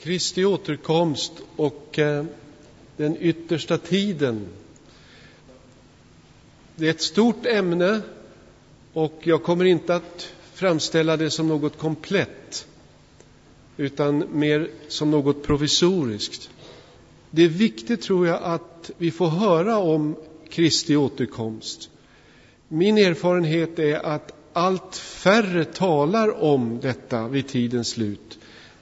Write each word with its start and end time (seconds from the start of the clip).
Kristi 0.00 0.44
återkomst 0.44 1.32
och 1.56 1.98
eh, 1.98 2.24
den 2.96 3.16
yttersta 3.20 3.78
tiden. 3.78 4.46
Det 6.76 6.86
är 6.86 6.90
ett 6.90 7.00
stort 7.00 7.46
ämne 7.46 8.00
och 8.92 9.20
jag 9.22 9.42
kommer 9.42 9.64
inte 9.64 9.94
att 9.94 10.32
framställa 10.54 11.16
det 11.16 11.30
som 11.30 11.48
något 11.48 11.78
komplett 11.78 12.66
utan 13.76 14.24
mer 14.32 14.70
som 14.88 15.10
något 15.10 15.42
provisoriskt. 15.42 16.50
Det 17.30 17.42
är 17.42 17.48
viktigt, 17.48 18.02
tror 18.02 18.26
jag, 18.26 18.42
att 18.42 18.90
vi 18.98 19.10
får 19.10 19.28
höra 19.28 19.78
om 19.78 20.16
Kristi 20.48 20.96
återkomst. 20.96 21.90
Min 22.68 22.98
erfarenhet 22.98 23.78
är 23.78 24.06
att 24.06 24.32
allt 24.52 24.96
färre 24.96 25.64
talar 25.64 26.42
om 26.42 26.80
detta 26.82 27.28
vid 27.28 27.48
tidens 27.48 27.88
slut. 27.88 28.38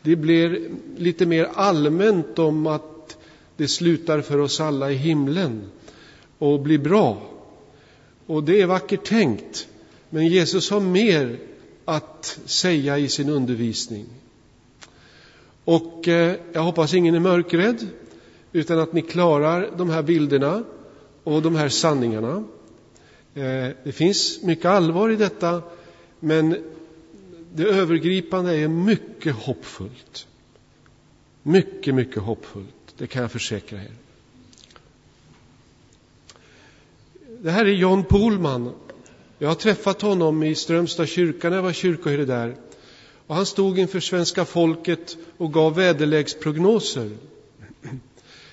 Det 0.09 0.17
blir 0.17 0.71
lite 0.97 1.27
mer 1.27 1.49
allmänt 1.55 2.39
om 2.39 2.67
att 2.67 3.17
det 3.57 3.69
slutar 3.69 4.21
för 4.21 4.39
oss 4.39 4.61
alla 4.61 4.91
i 4.91 4.95
himlen 4.95 5.71
och 6.39 6.61
blir 6.61 6.79
bra. 6.79 7.23
Och 8.27 8.45
det 8.45 8.61
är 8.61 8.67
vackert 8.67 9.05
tänkt. 9.05 9.69
Men 10.11 10.27
Jesus 10.27 10.71
har 10.71 10.81
mer 10.81 11.39
att 11.85 12.39
säga 12.45 12.99
i 12.99 13.09
sin 13.09 13.29
undervisning. 13.29 14.07
Och 15.65 16.09
eh, 16.09 16.37
jag 16.53 16.63
hoppas 16.63 16.95
ingen 16.95 17.15
är 17.15 17.21
mörkrädd, 17.21 17.87
utan 18.53 18.79
att 18.79 18.93
ni 18.93 19.03
klarar 19.03 19.71
de 19.77 19.91
här 19.91 20.03
bilderna 20.03 20.65
och 21.25 21.43
de 21.43 21.57
här 21.57 21.69
sanningarna. 21.69 22.45
Eh, 23.35 23.69
det 23.85 23.93
finns 23.93 24.43
mycket 24.43 24.67
allvar 24.67 25.11
i 25.11 25.17
detta, 25.17 25.63
men 26.21 26.57
det 27.55 27.65
övergripande 27.65 28.57
är 28.57 28.69
mycket 28.69 29.35
hoppfullt. 29.35 30.27
Mycket, 31.43 31.95
mycket 31.95 32.23
hoppfullt. 32.23 32.95
Det 32.99 33.07
kan 33.07 33.23
jag 33.23 33.33
försäkra 33.33 33.79
er. 33.79 33.93
Det 37.43 37.51
här 37.51 37.65
är 37.65 37.73
John 37.73 38.05
Pohlman. 38.05 38.73
Jag 39.39 39.49
har 39.49 39.55
träffat 39.55 40.03
honom 40.03 40.43
i 40.43 40.55
Strömstad 40.55 41.09
kyrka 41.09 41.49
när 41.51 41.57
jag 41.57 41.63
var 41.63 41.73
kyrkoherde 41.73 42.25
där. 42.25 42.57
Och 43.27 43.35
han 43.35 43.47
stod 43.47 43.79
inför 43.79 44.01
svenska 44.01 44.45
folket 44.45 45.17
och 45.37 45.53
gav 45.53 45.75
väderleksprognoser. 45.75 47.11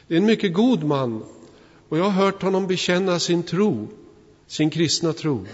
Det 0.07 0.13
är 0.13 0.17
en 0.17 0.25
mycket 0.25 0.53
god 0.53 0.83
man 0.83 1.23
och 1.89 1.97
jag 1.97 2.03
har 2.03 2.25
hört 2.25 2.41
honom 2.41 2.67
bekänna 2.67 3.19
sin 3.19 3.43
tro, 3.43 3.87
sin 4.47 4.69
kristna 4.69 5.13
tro. 5.13 5.45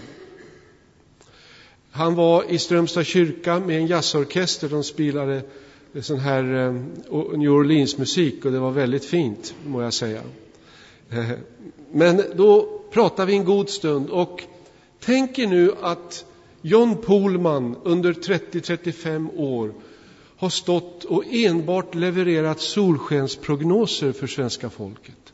Han 1.94 2.14
var 2.14 2.44
i 2.50 2.58
Strömstad 2.58 3.06
kyrka 3.06 3.60
med 3.60 3.76
en 3.76 3.86
jazzorkester. 3.86 4.68
De 4.68 4.84
spelade 4.84 5.42
eh, 5.94 6.02
sån 6.02 6.18
här 6.18 6.44
eh, 6.54 6.72
New 7.38 7.50
Orleans-musik 7.50 8.44
och 8.44 8.52
det 8.52 8.58
var 8.58 8.70
väldigt 8.70 9.04
fint, 9.04 9.54
må 9.66 9.82
jag 9.82 9.92
säga. 9.92 10.22
Eh, 11.10 11.30
men 11.92 12.22
då 12.34 12.80
pratade 12.90 13.26
vi 13.26 13.36
en 13.36 13.44
god 13.44 13.68
stund 13.68 14.10
och 14.10 14.42
tänk 15.00 15.38
er 15.38 15.46
nu 15.46 15.72
att 15.80 16.24
John 16.62 16.96
Pohlman 16.96 17.76
under 17.82 18.12
30-35 18.12 19.36
år 19.36 19.72
har 20.36 20.48
stått 20.48 21.04
och 21.04 21.24
enbart 21.26 21.94
levererat 21.94 22.60
solskensprognoser 22.60 24.12
för 24.12 24.26
svenska 24.26 24.70
folket. 24.70 25.32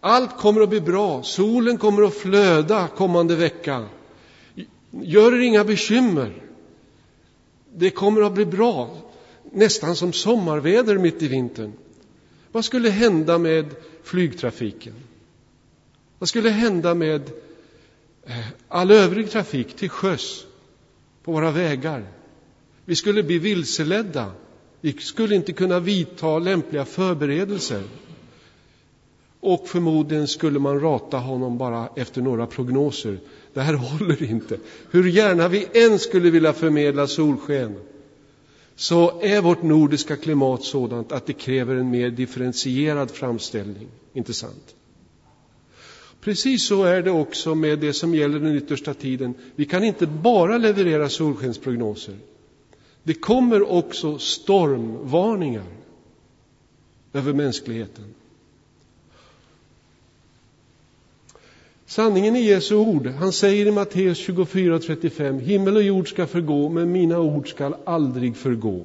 Allt 0.00 0.38
kommer 0.38 0.60
att 0.60 0.68
bli 0.68 0.80
bra, 0.80 1.22
solen 1.22 1.78
kommer 1.78 2.02
att 2.02 2.14
flöda 2.14 2.88
kommande 2.88 3.36
vecka. 3.36 3.86
Gör 5.00 5.34
er 5.34 5.38
inga 5.38 5.64
bekymmer. 5.64 6.32
Det 7.74 7.90
kommer 7.90 8.22
att 8.22 8.34
bli 8.34 8.46
bra, 8.46 8.96
nästan 9.52 9.96
som 9.96 10.12
sommarväder 10.12 10.98
mitt 10.98 11.22
i 11.22 11.28
vintern. 11.28 11.72
Vad 12.52 12.64
skulle 12.64 12.90
hända 12.90 13.38
med 13.38 13.66
flygtrafiken? 14.02 14.94
Vad 16.18 16.28
skulle 16.28 16.50
hända 16.50 16.94
med 16.94 17.30
eh, 18.26 18.46
all 18.68 18.90
övrig 18.90 19.30
trafik 19.30 19.76
till 19.76 19.90
sjöss, 19.90 20.46
på 21.22 21.32
våra 21.32 21.50
vägar? 21.50 22.06
Vi 22.84 22.96
skulle 22.96 23.22
bli 23.22 23.38
vilseledda. 23.38 24.32
Vi 24.80 24.92
skulle 24.92 25.34
inte 25.34 25.52
kunna 25.52 25.80
vidta 25.80 26.38
lämpliga 26.38 26.84
förberedelser. 26.84 27.82
Och 29.44 29.68
förmodligen 29.68 30.28
skulle 30.28 30.58
man 30.58 30.80
rata 30.80 31.16
honom 31.16 31.58
bara 31.58 31.88
efter 31.96 32.22
några 32.22 32.46
prognoser. 32.46 33.18
Det 33.52 33.60
här 33.60 33.74
håller 33.98 34.22
inte. 34.22 34.58
Hur 34.90 35.08
gärna 35.08 35.48
vi 35.48 35.66
än 35.72 35.98
skulle 35.98 36.30
vilja 36.30 36.52
förmedla 36.52 37.06
solsken 37.06 37.76
så 38.76 39.20
är 39.20 39.40
vårt 39.40 39.62
nordiska 39.62 40.16
klimat 40.16 40.62
sådant 40.62 41.12
att 41.12 41.26
det 41.26 41.32
kräver 41.32 41.74
en 41.74 41.90
mer 41.90 42.10
differentierad 42.10 43.10
framställning. 43.10 43.88
Inte 44.12 44.34
sant? 44.34 44.74
Precis 46.20 46.66
så 46.66 46.84
är 46.84 47.02
det 47.02 47.10
också 47.10 47.54
med 47.54 47.78
det 47.78 47.92
som 47.92 48.14
gäller 48.14 48.38
den 48.38 48.56
yttersta 48.56 48.94
tiden. 48.94 49.34
Vi 49.56 49.64
kan 49.64 49.84
inte 49.84 50.06
bara 50.06 50.58
leverera 50.58 51.08
solskensprognoser. 51.08 52.16
Det 53.02 53.14
kommer 53.14 53.72
också 53.72 54.18
stormvarningar 54.18 55.66
över 57.12 57.32
mänskligheten. 57.32 58.14
Sanningen 61.92 62.36
i 62.36 62.40
Jesu 62.40 62.74
ord, 62.76 63.06
han 63.06 63.32
säger 63.32 63.66
i 63.66 63.70
Matteus 63.70 64.28
24.35, 64.28 65.40
himmel 65.40 65.76
och 65.76 65.82
jord 65.82 66.08
ska 66.08 66.26
förgå, 66.26 66.68
men 66.68 66.92
mina 66.92 67.20
ord 67.20 67.50
ska 67.50 67.74
aldrig 67.84 68.36
förgå. 68.36 68.84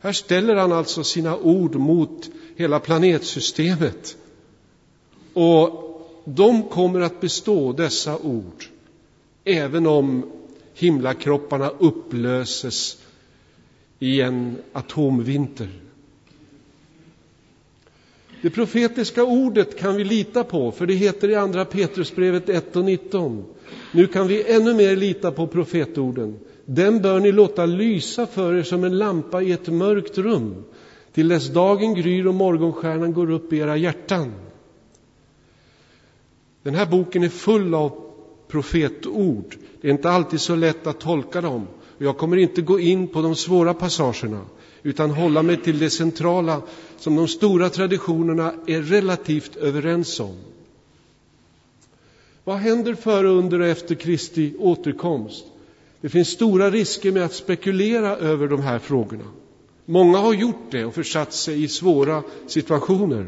Här 0.00 0.12
ställer 0.12 0.56
han 0.56 0.72
alltså 0.72 1.04
sina 1.04 1.36
ord 1.36 1.74
mot 1.74 2.30
hela 2.56 2.80
planetsystemet. 2.80 4.16
Och 5.32 6.00
de 6.24 6.62
kommer 6.62 7.00
att 7.00 7.20
bestå, 7.20 7.72
dessa 7.72 8.18
ord, 8.18 8.64
även 9.44 9.86
om 9.86 10.30
himlakropparna 10.74 11.68
upplöses 11.68 12.98
i 13.98 14.20
en 14.20 14.56
atomvinter. 14.72 15.68
Det 18.46 18.50
profetiska 18.50 19.24
ordet 19.24 19.78
kan 19.78 19.96
vi 19.96 20.04
lita 20.04 20.44
på, 20.44 20.72
för 20.72 20.86
det 20.86 20.94
heter 20.94 21.28
i 21.28 21.34
Andra 21.34 21.64
Petrusbrevet 21.64 22.48
1 22.48 22.76
och 22.76 22.84
19. 22.84 23.44
Nu 23.92 24.06
kan 24.06 24.28
vi 24.28 24.52
ännu 24.52 24.74
mer 24.74 24.96
lita 24.96 25.32
på 25.32 25.46
profetorden. 25.46 26.38
Den 26.64 27.02
bör 27.02 27.20
ni 27.20 27.32
låta 27.32 27.66
lysa 27.66 28.26
för 28.26 28.54
er 28.54 28.62
som 28.62 28.84
en 28.84 28.98
lampa 28.98 29.42
i 29.42 29.52
ett 29.52 29.68
mörkt 29.68 30.18
rum, 30.18 30.64
till 31.12 31.28
dess 31.28 31.48
dagen 31.48 31.94
gryr 31.94 32.26
och 32.26 32.34
morgonstjärnan 32.34 33.12
går 33.12 33.30
upp 33.30 33.52
i 33.52 33.58
era 33.58 33.76
hjärtan. 33.76 34.32
Den 36.62 36.74
här 36.74 36.86
boken 36.86 37.22
är 37.22 37.28
full 37.28 37.74
av 37.74 37.92
profetord. 38.48 39.56
Det 39.80 39.88
är 39.88 39.92
inte 39.92 40.10
alltid 40.10 40.40
så 40.40 40.56
lätt 40.56 40.86
att 40.86 41.00
tolka 41.00 41.40
dem. 41.40 41.66
Jag 41.98 42.16
kommer 42.16 42.36
inte 42.36 42.62
gå 42.62 42.80
in 42.80 43.08
på 43.08 43.22
de 43.22 43.36
svåra 43.36 43.74
passagerna 43.74 44.40
utan 44.82 45.10
hålla 45.10 45.42
mig 45.42 45.56
till 45.56 45.78
det 45.78 45.90
centrala 45.90 46.62
som 46.98 47.16
de 47.16 47.28
stora 47.28 47.68
traditionerna 47.70 48.54
är 48.66 48.82
relativt 48.82 49.56
överens 49.56 50.20
om. 50.20 50.36
Vad 52.44 52.56
händer 52.56 52.94
före, 52.94 53.28
under 53.28 53.60
och 53.60 53.66
efter 53.66 53.94
Kristi 53.94 54.54
återkomst? 54.58 55.44
Det 56.00 56.08
finns 56.08 56.28
stora 56.28 56.70
risker 56.70 57.12
med 57.12 57.24
att 57.24 57.34
spekulera 57.34 58.16
över 58.16 58.48
de 58.48 58.60
här 58.60 58.78
frågorna. 58.78 59.24
Många 59.84 60.18
har 60.18 60.32
gjort 60.34 60.70
det 60.70 60.84
och 60.84 60.94
försatt 60.94 61.32
sig 61.32 61.64
i 61.64 61.68
svåra 61.68 62.22
situationer. 62.46 63.26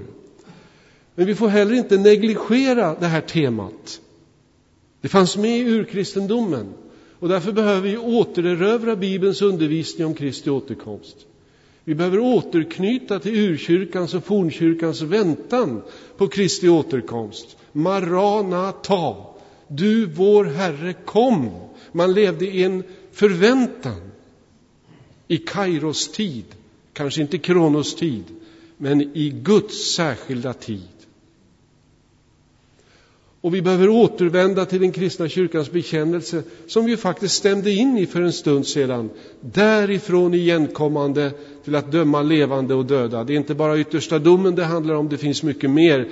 Men 1.15 1.27
vi 1.27 1.35
får 1.35 1.49
heller 1.49 1.75
inte 1.75 1.97
negligera 1.97 2.95
det 3.01 3.07
här 3.07 3.21
temat. 3.21 4.01
Det 5.01 5.09
fanns 5.09 5.37
med 5.37 5.59
i 5.59 5.71
urkristendomen 5.71 6.67
och 7.19 7.29
därför 7.29 7.53
behöver 7.53 7.81
vi 7.81 7.97
återerövra 7.97 8.97
Bibelns 8.97 9.43
undervisning 9.43 10.07
om 10.07 10.15
Kristi 10.15 10.51
återkomst. 10.51 11.17
Vi 11.85 11.95
behöver 11.95 12.19
återknyta 12.19 13.19
till 13.19 13.35
urkyrkans 13.35 14.15
och 14.15 14.25
fornkyrkans 14.25 15.03
väntan 15.03 15.83
på 16.17 16.29
Kristi 16.29 16.69
återkomst. 16.69 17.57
Maranata, 17.73 19.17
du 19.69 20.07
vår 20.07 20.45
Herre 20.45 20.93
kom. 20.93 21.51
Man 21.93 22.15
levde 22.15 22.47
i 22.47 22.63
en 22.63 22.83
förväntan 23.13 24.11
i 25.29 25.37
Kairos 25.37 26.13
tid, 26.13 26.45
kanske 26.93 27.21
inte 27.21 27.39
Kronos 27.39 27.95
tid, 27.97 28.25
men 28.77 29.17
i 29.17 29.31
Guds 29.31 29.95
särskilda 29.95 30.53
tid. 30.53 30.98
Och 33.41 33.55
vi 33.55 33.63
behöver 33.63 33.89
återvända 33.89 34.65
till 34.67 34.81
den 34.81 34.93
kristna 34.93 35.29
kyrkans 35.29 35.71
bekännelse 35.71 36.43
som 36.67 36.85
vi 36.85 36.97
faktiskt 36.97 37.35
stämde 37.35 37.71
in 37.71 37.99
i 37.99 38.07
för 38.07 38.23
en 38.23 38.33
stund 38.33 38.67
sedan. 38.67 39.11
Därifrån 39.41 40.35
igenkommande 40.35 41.33
till 41.65 41.75
att 41.75 41.93
döma 41.93 42.23
levande 42.23 42.75
och 42.75 42.87
döda. 42.87 43.25
Det 43.25 43.33
är 43.33 43.37
inte 43.37 43.55
bara 43.55 43.79
yttersta 43.79 44.19
domen 44.19 44.55
det 44.55 44.65
handlar 44.65 44.95
om, 44.95 45.09
det 45.09 45.19
finns 45.19 45.43
mycket 45.43 45.71
mer 45.71 46.09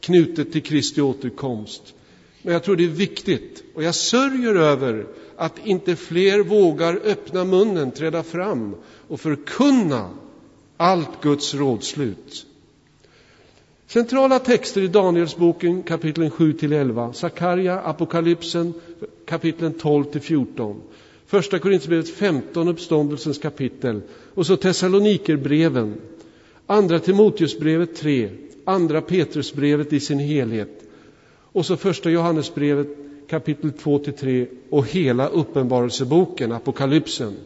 knutet 0.00 0.52
till 0.52 0.62
Kristi 0.62 1.00
återkomst. 1.00 1.94
Men 2.42 2.52
jag 2.52 2.62
tror 2.62 2.76
det 2.76 2.84
är 2.84 2.88
viktigt 2.88 3.64
och 3.74 3.82
jag 3.82 3.94
sörjer 3.94 4.54
över 4.54 5.06
att 5.36 5.66
inte 5.66 5.96
fler 5.96 6.38
vågar 6.42 7.00
öppna 7.04 7.44
munnen, 7.44 7.90
träda 7.90 8.22
fram 8.22 8.74
och 9.08 9.20
förkunna 9.20 10.10
allt 10.76 11.22
Guds 11.22 11.54
rådslut. 11.54 12.46
Centrala 13.92 14.38
texter 14.38 14.80
i 14.80 14.88
Danielsboken 14.88 15.82
kapitlen 15.82 16.30
7 16.30 16.52
till 16.52 16.72
11, 16.72 17.12
Sakarja, 17.12 17.80
Apokalypsen 17.80 18.74
kapitlen 19.26 19.72
12 19.72 20.04
till 20.04 20.20
14, 20.20 20.80
Första 21.26 21.58
Korinthierbrevet 21.58 22.08
15, 22.08 22.68
uppståndelsens 22.68 23.38
kapitel. 23.38 24.00
Och 24.34 24.46
så 24.46 24.56
Thessalonikerbreven, 24.56 25.94
Andra 26.66 26.98
Timoteusbrevet 26.98 27.96
3, 27.96 28.30
Andra 28.64 29.00
Petrusbrevet 29.00 29.92
i 29.92 30.00
sin 30.00 30.18
helhet. 30.18 30.82
Och 31.52 31.66
så 31.66 31.76
Första 31.76 32.10
Johannesbrevet 32.10 32.88
kapitel 33.28 33.72
2 33.72 33.98
till 33.98 34.12
3 34.12 34.46
och 34.70 34.86
hela 34.86 35.28
Uppenbarelseboken, 35.28 36.52
Apokalypsen. 36.52 37.36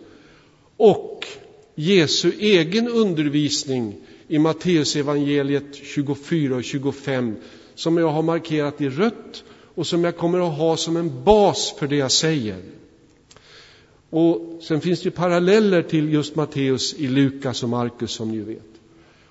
Och 0.76 1.26
Jesu 1.74 2.32
egen 2.38 2.88
undervisning 2.88 3.94
i 4.28 4.38
Matteusevangeliet 4.38 5.74
24 5.74 6.56
och 6.56 6.64
25 6.64 7.36
som 7.74 7.98
jag 7.98 8.08
har 8.08 8.22
markerat 8.22 8.80
i 8.80 8.88
rött 8.88 9.44
och 9.74 9.86
som 9.86 10.04
jag 10.04 10.16
kommer 10.16 10.48
att 10.48 10.58
ha 10.58 10.76
som 10.76 10.96
en 10.96 11.24
bas 11.24 11.74
för 11.78 11.86
det 11.86 11.96
jag 11.96 12.10
säger. 12.10 12.62
Och 14.10 14.58
sen 14.62 14.80
finns 14.80 15.02
det 15.02 15.10
paralleller 15.10 15.82
till 15.82 16.12
just 16.12 16.36
Matteus 16.36 16.94
i 16.94 17.08
Lukas 17.08 17.62
och 17.62 17.68
Markus 17.68 18.10
som 18.10 18.30
ni 18.30 18.38
vet. 18.38 18.62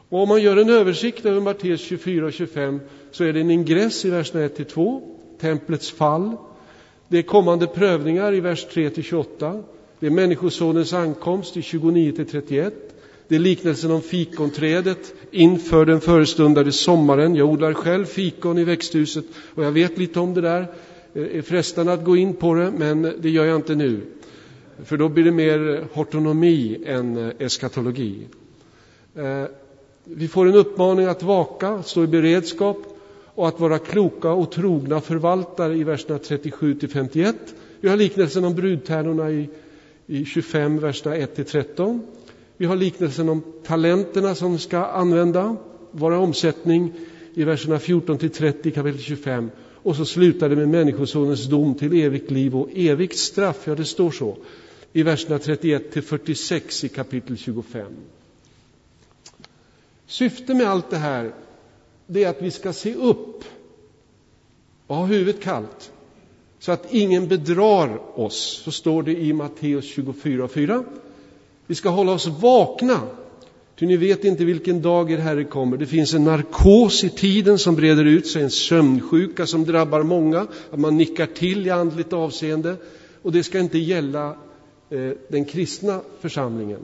Och 0.10 0.20
om 0.20 0.30
man 0.30 0.42
gör 0.42 0.58
en 0.58 0.70
översikt 0.70 1.26
över 1.26 1.42
Matteus 1.42 1.82
24 1.82 2.26
och 2.26 2.34
25 2.34 2.80
så 3.12 3.24
är 3.24 3.34
det 3.34 3.40
en 3.40 3.52
ingress 3.52 4.06
i 4.06 4.10
verserna 4.10 4.44
1 4.44 4.56
till 4.56 4.66
2, 4.66 5.02
templets 5.40 5.92
fall. 5.92 6.36
Det 7.08 7.18
är 7.18 7.22
kommande 7.22 7.68
prövningar 7.68 8.34
i 8.34 8.40
vers 8.40 8.66
3 8.74 8.90
till 8.90 9.04
28. 9.04 9.64
Det 10.00 10.06
är 10.06 10.12
Människosonens 10.12 10.94
ankomst 10.94 11.58
i 11.58 11.62
29 11.62 12.12
till 12.12 12.26
31. 12.26 12.95
Det 13.28 13.36
är 13.36 13.40
liknelsen 13.40 13.92
om 13.92 14.02
fikonträdet 14.02 15.14
inför 15.32 15.86
den 15.86 16.02
förestundade 16.02 16.72
sommaren. 16.72 17.36
Jag 17.36 17.50
odlar 17.50 17.74
själv 17.74 18.06
fikon 18.06 18.58
i 18.58 18.64
växthuset 18.64 19.26
och 19.56 19.64
jag 19.64 19.72
vet 19.72 19.98
lite 19.98 20.20
om 20.20 20.34
det 20.34 20.42
där. 20.42 20.68
Det 21.14 21.38
är 21.38 21.42
frestande 21.42 21.94
att 21.94 22.04
gå 22.04 22.16
in 22.16 22.34
på 22.34 22.54
det, 22.54 22.72
men 22.78 23.14
det 23.20 23.30
gör 23.30 23.46
jag 23.46 23.56
inte 23.56 23.76
nu. 23.76 24.02
För 24.84 24.98
då 24.98 25.10
blir 25.10 25.24
det 25.24 25.32
mer 25.32 25.88
hortonomi 25.94 26.84
än 26.86 27.18
eh, 27.18 27.34
eskatologi. 27.40 28.28
Eh, 29.16 29.44
vi 30.04 30.28
får 30.28 30.48
en 30.48 30.56
uppmaning 30.56 31.06
att 31.06 31.24
vaka, 31.24 31.84
stå 31.84 32.04
i 32.04 32.08
beredskap 32.08 32.78
och 33.36 33.48
att 33.48 33.60
vara 33.60 33.80
kloka 33.80 34.32
och 34.32 34.52
trogna 34.52 35.02
förvaltare 35.02 35.76
i 35.76 35.84
verserna 35.84 36.20
37 36.20 36.76
till 36.76 36.90
51. 36.90 37.36
Vi 37.82 37.90
har 37.90 37.98
liknelsen 37.98 38.46
om 38.46 38.56
brudtärnorna 38.56 39.32
i, 39.32 39.50
i 40.08 40.26
25, 40.26 40.80
verserna 40.80 41.16
1 41.16 41.36
till 41.36 41.46
13. 41.46 42.02
Vi 42.58 42.66
har 42.66 42.76
liknelsen 42.76 43.30
om 43.30 43.44
talenterna 43.64 44.36
som 44.36 44.60
ska 44.60 44.86
använda, 44.86 45.56
vara 45.92 46.20
omsättning 46.20 46.94
i 47.34 47.44
verserna 47.44 47.80
14 47.80 48.18
till 48.18 48.30
30 48.30 48.72
kapitel 48.72 49.02
25. 49.02 49.52
Och 49.60 49.96
så 49.96 50.06
slutar 50.06 50.50
det 50.50 50.56
med 50.56 50.70
Människosonens 50.70 51.46
dom 51.46 51.76
till 51.76 52.02
evigt 52.02 52.32
liv 52.32 52.56
och 52.56 52.70
evigt 52.76 53.18
straff. 53.18 53.68
Ja, 53.68 53.76
det 53.76 53.86
står 53.86 54.12
så 54.12 54.38
i 54.94 55.04
verserna 55.04 55.40
31 55.40 55.92
till 55.92 56.02
46 56.02 56.84
i 56.84 56.90
kapitel 56.90 57.38
25. 57.38 57.92
Syftet 60.08 60.58
med 60.58 60.68
allt 60.68 60.90
det 60.90 60.98
här 60.98 61.34
det 62.08 62.24
är 62.24 62.30
att 62.30 62.42
vi 62.42 62.52
ska 62.52 62.74
se 62.74 62.96
upp 62.96 63.44
och 64.88 64.96
ha 64.96 65.06
huvudet 65.06 65.42
kallt 65.42 65.92
så 66.60 66.72
att 66.72 66.94
ingen 66.94 67.28
bedrar 67.28 68.20
oss. 68.20 68.62
Så 68.64 68.72
står 68.72 69.04
det 69.04 69.18
i 69.18 69.34
Matteus 69.34 69.86
24 69.86 70.44
och 70.44 70.52
4. 70.52 70.84
Vi 71.68 71.76
ska 71.76 71.90
hålla 71.90 72.12
oss 72.12 72.28
vakna, 72.28 73.02
ty 73.80 73.86
ni 73.86 73.98
vet 73.98 74.24
inte 74.24 74.46
vilken 74.46 74.82
dag 74.82 75.12
er 75.12 75.18
Herre 75.18 75.44
kommer. 75.44 75.78
Det 75.78 75.86
finns 75.86 76.14
en 76.14 76.24
narkos 76.24 77.04
i 77.04 77.10
tiden 77.10 77.60
som 77.60 77.76
breder 77.76 78.06
ut 78.06 78.28
sig, 78.28 78.44
en 78.44 78.52
sömnsjuka 78.52 79.48
som 79.48 79.66
drabbar 79.66 80.04
många, 80.04 80.48
att 80.72 80.80
man 80.80 80.98
nickar 80.98 81.26
till 81.26 81.68
i 81.68 81.70
andligt 81.70 82.14
avseende. 82.14 82.76
Och 83.22 83.32
det 83.32 83.44
ska 83.44 83.60
inte 83.60 83.78
gälla 83.78 84.36
eh, 84.90 85.12
den 85.28 85.46
kristna 85.46 86.02
församlingen. 86.22 86.82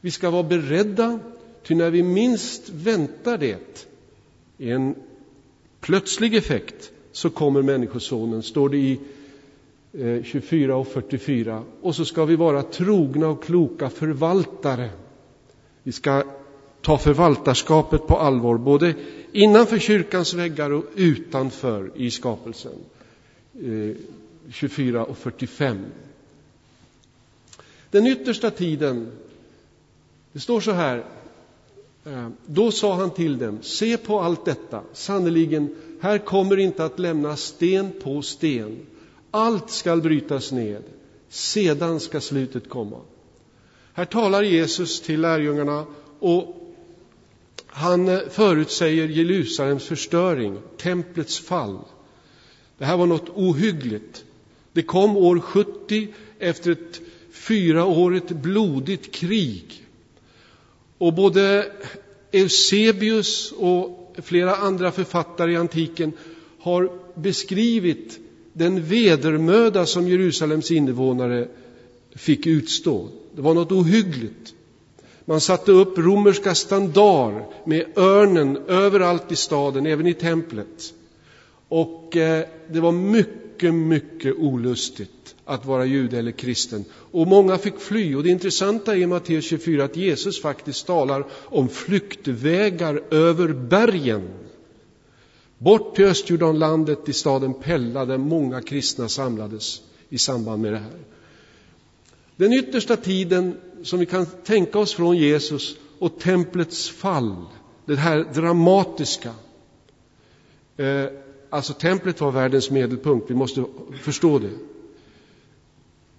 Vi 0.00 0.10
ska 0.10 0.30
vara 0.30 0.42
beredda, 0.42 1.18
ty 1.66 1.74
när 1.74 1.90
vi 1.90 2.02
minst 2.02 2.68
väntar 2.68 3.38
det, 3.38 3.86
i 4.58 4.70
en 4.70 4.94
plötslig 5.80 6.34
effekt, 6.34 6.90
så 7.12 7.30
kommer 7.30 7.62
Människosonen, 7.62 8.42
står 8.42 8.68
det 8.68 8.78
i 8.78 8.98
Eh, 9.92 10.22
24 10.22 10.76
och 10.76 10.86
44. 10.86 11.62
Och 11.80 11.94
så 11.94 12.04
ska 12.04 12.24
vi 12.24 12.36
vara 12.36 12.62
trogna 12.62 13.28
och 13.28 13.44
kloka 13.44 13.90
förvaltare. 13.90 14.90
Vi 15.82 15.92
ska 15.92 16.22
ta 16.82 16.98
förvaltarskapet 16.98 18.06
på 18.06 18.16
allvar, 18.16 18.58
både 18.58 18.94
innanför 19.32 19.78
kyrkans 19.78 20.34
väggar 20.34 20.70
och 20.70 20.84
utanför 20.94 21.90
i 21.94 22.10
skapelsen. 22.10 22.72
Eh, 23.62 23.96
24 24.50 25.04
och 25.04 25.18
45. 25.18 25.84
Den 27.90 28.06
yttersta 28.06 28.50
tiden, 28.50 29.12
det 30.32 30.40
står 30.40 30.60
så 30.60 30.72
här, 30.72 31.04
eh, 32.04 32.28
då 32.46 32.70
sa 32.70 32.94
han 32.94 33.10
till 33.10 33.38
dem, 33.38 33.58
se 33.62 33.96
på 33.96 34.20
allt 34.20 34.44
detta, 34.44 34.82
sannerligen, 34.92 35.74
här 36.00 36.18
kommer 36.18 36.56
inte 36.56 36.84
att 36.84 36.98
lämnas 36.98 37.40
sten 37.40 37.92
på 38.02 38.22
sten 38.22 38.76
allt 39.38 39.70
skall 39.70 40.02
brytas 40.02 40.52
ned, 40.52 40.82
sedan 41.28 42.00
ska 42.00 42.20
slutet 42.20 42.68
komma. 42.68 43.00
Här 43.92 44.04
talar 44.04 44.42
Jesus 44.42 45.00
till 45.00 45.20
lärjungarna 45.20 45.86
och 46.18 46.58
han 47.66 48.08
eh, 48.08 48.20
förutsäger 48.30 49.08
Jerusalems 49.08 49.84
förstöring, 49.84 50.58
templets 50.76 51.38
fall. 51.38 51.78
Det 52.78 52.84
här 52.84 52.96
var 52.96 53.06
något 53.06 53.28
ohyggligt. 53.34 54.24
Det 54.72 54.82
kom 54.82 55.16
år 55.16 55.40
70 55.40 56.08
efter 56.38 56.70
ett 56.70 57.00
fyraårigt 57.32 58.30
blodigt 58.30 59.14
krig. 59.14 59.84
Och 60.98 61.12
både 61.12 61.72
Eusebius 62.32 63.52
och 63.52 64.16
flera 64.22 64.56
andra 64.56 64.92
författare 64.92 65.52
i 65.52 65.56
antiken 65.56 66.12
har 66.58 66.90
beskrivit 67.14 68.20
den 68.58 68.82
vedermöda 68.82 69.86
som 69.86 70.08
Jerusalems 70.08 70.70
invånare 70.70 71.48
fick 72.14 72.46
utstå. 72.46 73.08
Det 73.36 73.42
var 73.42 73.54
något 73.54 73.72
ohyggligt. 73.72 74.54
Man 75.24 75.40
satte 75.40 75.72
upp 75.72 75.98
romerska 75.98 76.54
standar 76.54 77.46
med 77.64 77.84
örnen 77.96 78.56
överallt 78.56 79.32
i 79.32 79.36
staden, 79.36 79.86
även 79.86 80.06
i 80.06 80.14
templet. 80.14 80.94
Och 81.68 82.16
eh, 82.16 82.44
det 82.70 82.80
var 82.80 82.92
mycket, 82.92 83.74
mycket 83.74 84.34
olustigt 84.38 85.34
att 85.44 85.66
vara 85.66 85.84
jude 85.84 86.18
eller 86.18 86.32
kristen. 86.32 86.84
Och 86.90 87.26
många 87.26 87.58
fick 87.58 87.78
fly. 87.78 88.14
Och 88.14 88.22
det 88.22 88.30
intressanta 88.30 88.96
är 88.96 89.00
i 89.00 89.06
Matteus 89.06 89.44
24 89.44 89.84
att 89.84 89.96
Jesus 89.96 90.42
faktiskt 90.42 90.86
talar 90.86 91.24
om 91.30 91.68
flyktvägar 91.68 93.02
över 93.10 93.48
bergen. 93.48 94.28
Bort 95.58 95.94
till 95.96 96.04
Östjordanlandet, 96.04 97.08
i 97.08 97.12
staden 97.12 97.54
Pella, 97.54 98.04
där 98.04 98.18
många 98.18 98.62
kristna 98.62 99.08
samlades 99.08 99.82
i 100.08 100.18
samband 100.18 100.62
med 100.62 100.72
det 100.72 100.78
här. 100.78 100.98
Den 102.36 102.52
yttersta 102.52 102.96
tiden 102.96 103.56
som 103.82 103.98
vi 103.98 104.06
kan 104.06 104.26
tänka 104.26 104.78
oss 104.78 104.94
från 104.94 105.16
Jesus 105.16 105.76
och 105.98 106.18
templets 106.18 106.90
fall, 106.90 107.36
det 107.84 107.96
här 107.96 108.26
dramatiska. 108.34 109.34
Eh, 110.76 111.04
alltså 111.50 111.72
templet 111.72 112.20
var 112.20 112.30
världens 112.30 112.70
medelpunkt, 112.70 113.30
vi 113.30 113.34
måste 113.34 113.64
förstå 114.02 114.38
det. 114.38 114.52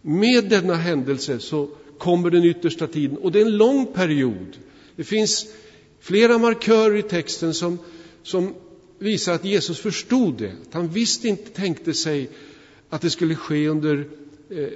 Med 0.02 0.50
denna 0.50 0.76
händelse 0.76 1.40
så 1.40 1.70
kommer 1.98 2.30
den 2.30 2.44
yttersta 2.44 2.88
tiden, 2.88 3.18
och 3.18 3.32
det 3.32 3.42
är 3.42 3.46
en 3.46 3.58
lång 3.58 3.86
period. 3.86 4.58
Det 4.96 5.04
finns 5.04 5.48
flera 6.00 6.38
markörer 6.38 6.96
i 6.96 7.02
texten 7.02 7.54
som, 7.54 7.78
som 8.24 8.54
visar 9.00 9.34
att 9.34 9.46
Jesus 9.46 9.80
förstod 9.80 10.34
det. 10.34 10.52
Att 10.68 10.74
han 10.74 10.88
visst 10.88 11.26
inte 11.26 11.50
tänkte 11.50 11.94
sig 11.94 12.30
att 12.90 13.02
det 13.02 13.10
skulle 13.10 13.36
ske 13.36 13.68
under 13.68 14.08
eh, 14.50 14.68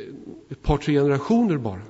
ett 0.49 0.61
par, 0.61 0.77
tre 0.77 0.93
generationer 0.93 1.57
bara. 1.57 1.81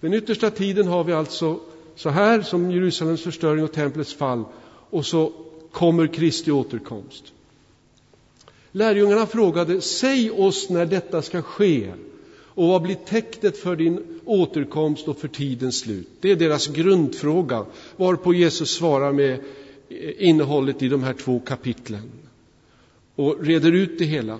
Den 0.00 0.14
yttersta 0.14 0.50
tiden 0.50 0.86
har 0.86 1.04
vi 1.04 1.12
alltså 1.12 1.60
så 1.96 2.10
här 2.10 2.42
som 2.42 2.70
Jerusalems 2.70 3.22
förstöring 3.22 3.64
och 3.64 3.72
templets 3.72 4.14
fall 4.14 4.44
och 4.90 5.06
så 5.06 5.32
kommer 5.72 6.06
Kristi 6.06 6.50
återkomst. 6.50 7.24
Lärjungarna 8.72 9.26
frågade, 9.26 9.80
säg 9.80 10.30
oss 10.30 10.70
när 10.70 10.86
detta 10.86 11.22
ska 11.22 11.42
ske 11.42 11.92
och 12.54 12.68
vad 12.68 12.82
blir 12.82 12.94
tecknet 12.94 13.56
för 13.56 13.76
din 13.76 14.20
återkomst 14.24 15.08
och 15.08 15.18
för 15.18 15.28
tidens 15.28 15.78
slut? 15.78 16.08
Det 16.20 16.30
är 16.30 16.36
deras 16.36 16.66
grundfråga, 16.66 17.66
varpå 17.96 18.34
Jesus 18.34 18.70
svarar 18.70 19.12
med 19.12 19.32
eh, 19.88 20.28
innehållet 20.28 20.82
i 20.82 20.88
de 20.88 21.02
här 21.02 21.14
två 21.14 21.40
kapitlen. 21.40 22.10
och 23.16 23.44
reder 23.44 23.72
ut 23.72 23.98
det 23.98 24.04
hela. 24.04 24.38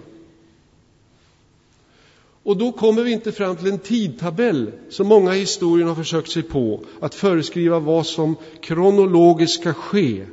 Och 2.42 2.56
då 2.56 2.73
kommer 2.73 3.02
vi 3.02 3.12
inte 3.12 3.33
fram 3.33 3.56
till 3.56 3.71
en 3.71 3.78
tidtabell 3.78 4.73
som 4.90 5.06
många 5.06 5.37
i 5.37 5.38
historien 5.38 5.88
har 5.88 5.94
försökt 5.94 6.30
sig 6.30 6.42
på, 6.42 6.80
att 7.00 7.14
föreskriva 7.14 7.78
vad 7.78 8.06
som 8.06 8.37
kronologiskt 8.61 9.61
ska 9.61 9.73
ske. 9.73 10.26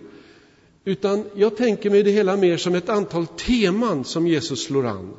Utan 0.85 1.25
jag 1.35 1.57
tänker 1.57 1.89
mig 1.89 2.03
det 2.03 2.11
hela 2.11 2.37
mer 2.37 2.57
som 2.57 2.75
ett 2.75 2.89
antal 2.89 3.27
teman 3.27 4.03
som 4.03 4.27
Jesus 4.27 4.63
slår 4.63 4.87
an 4.87 5.13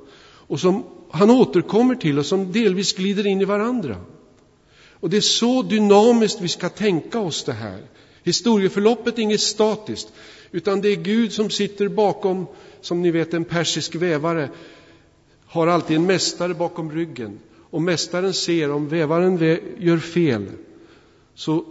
och 0.46 0.60
som 0.60 0.84
han 1.12 1.30
återkommer 1.30 1.94
till 1.94 2.18
och 2.18 2.26
som 2.26 2.52
delvis 2.52 2.92
glider 2.92 3.26
in 3.26 3.40
i 3.40 3.44
varandra. 3.44 3.96
Och 4.92 5.10
det 5.10 5.16
är 5.16 5.20
så 5.20 5.62
dynamiskt 5.62 6.40
vi 6.40 6.48
ska 6.48 6.68
tänka 6.68 7.20
oss 7.20 7.44
det 7.44 7.52
här. 7.52 7.80
Historieförloppet 8.22 9.18
är 9.18 9.22
inget 9.22 9.40
statiskt, 9.40 10.12
utan 10.50 10.80
det 10.80 10.88
är 10.88 10.96
Gud 10.96 11.32
som 11.32 11.50
sitter 11.50 11.88
bakom, 11.88 12.46
som 12.80 13.02
ni 13.02 13.10
vet 13.10 13.34
en 13.34 13.44
persisk 13.44 13.94
vävare 13.94 14.48
har 15.46 15.66
alltid 15.66 15.96
en 15.96 16.06
mästare 16.06 16.54
bakom 16.54 16.92
ryggen. 16.92 17.38
Och 17.70 17.82
mästaren 17.82 18.34
ser 18.34 18.70
om 18.70 18.88
vävaren 18.88 19.58
gör 19.78 19.98
fel, 19.98 20.46
så 21.34 21.64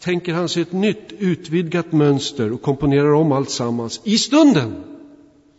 tänker 0.00 0.32
han 0.32 0.48
sig 0.48 0.62
ett 0.62 0.72
nytt 0.72 1.12
utvidgat 1.18 1.92
mönster 1.92 2.52
och 2.52 2.62
komponerar 2.62 3.12
om 3.12 3.32
allt 3.32 3.50
sammans 3.50 4.00
i 4.04 4.18
stunden. 4.18 4.84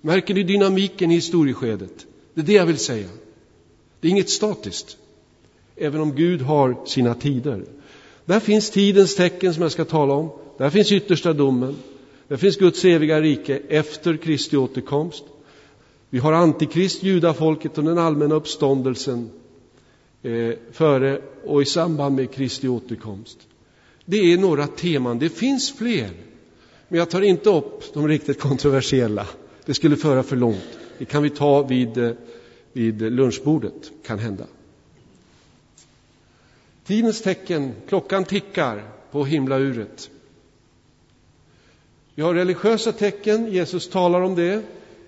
Märker 0.02 0.34
ni 0.34 0.44
dynamiken 0.44 1.12
i 1.12 1.16
historieskedet? 1.16 2.06
Det 2.34 2.42
är 2.42 2.46
det 2.46 2.54
jag 2.54 2.66
vill 2.66 2.78
säga. 2.78 3.08
Det 4.00 4.08
är 4.08 4.12
inget 4.12 4.30
statiskt, 4.30 4.98
även 5.76 6.02
om 6.02 6.16
Gud 6.16 6.42
har 6.42 6.78
sina 6.86 7.16
tider. 7.16 7.66
Där 8.26 8.40
finns 8.40 8.70
tidens 8.70 9.16
tecken 9.16 9.54
som 9.54 9.64
jag 9.64 9.72
ska 9.72 9.86
tala 9.86 10.14
om. 10.14 10.30
Där 10.58 10.70
finns 10.70 10.92
yttersta 10.92 11.34
domen. 11.34 11.76
Där 12.28 12.38
finns 12.38 12.58
Guds 12.58 12.86
eviga 12.86 13.22
rike 13.22 13.62
efter 13.70 14.18
Kristi 14.18 14.58
återkomst. 14.58 15.24
Vi 16.10 16.20
har 16.20 16.34
Antikrist, 16.34 17.04
judafolket 17.04 17.78
och 17.78 17.84
den 17.84 17.98
allmänna 17.98 18.36
uppståndelsen 18.36 19.30
eh, 20.24 20.52
före 20.72 21.22
och 21.46 21.62
i 21.62 21.66
samband 21.66 22.16
med 22.16 22.32
Kristi 22.32 22.68
återkomst. 22.68 23.38
Det 24.06 24.34
är 24.34 24.38
några 24.38 24.68
teman. 24.68 25.20
Det 25.20 25.30
finns 25.30 25.72
fler, 25.72 26.10
men 26.88 27.00
jag 27.00 27.10
tar 27.10 27.22
inte 27.22 27.50
upp 27.50 27.94
de 27.94 28.08
riktigt 28.08 28.40
kontroversiella. 28.40 29.28
Det 29.66 29.74
skulle 29.74 29.96
föra 29.96 30.24
för 30.24 30.36
långt. 30.36 30.81
Det 31.02 31.06
kan 31.06 31.24
vi 31.24 31.30
ta 31.30 31.64
vid, 31.64 31.98
eh, 31.98 32.12
vid 32.74 33.02
lunchbordet, 33.02 33.92
kan 34.06 34.20
hända. 34.20 34.44
Tidens 36.86 37.22
tecken, 37.22 37.74
klockan 37.88 38.26
tickar 38.26 38.84
på 39.12 39.26
himlauret. 39.26 40.10
Vi 42.16 42.24
har 42.24 42.34
religiösa 42.34 42.92
tecken, 42.92 43.52
Jesus 43.52 43.90
talar 43.90 44.22
om 44.22 44.36
det 44.36 44.64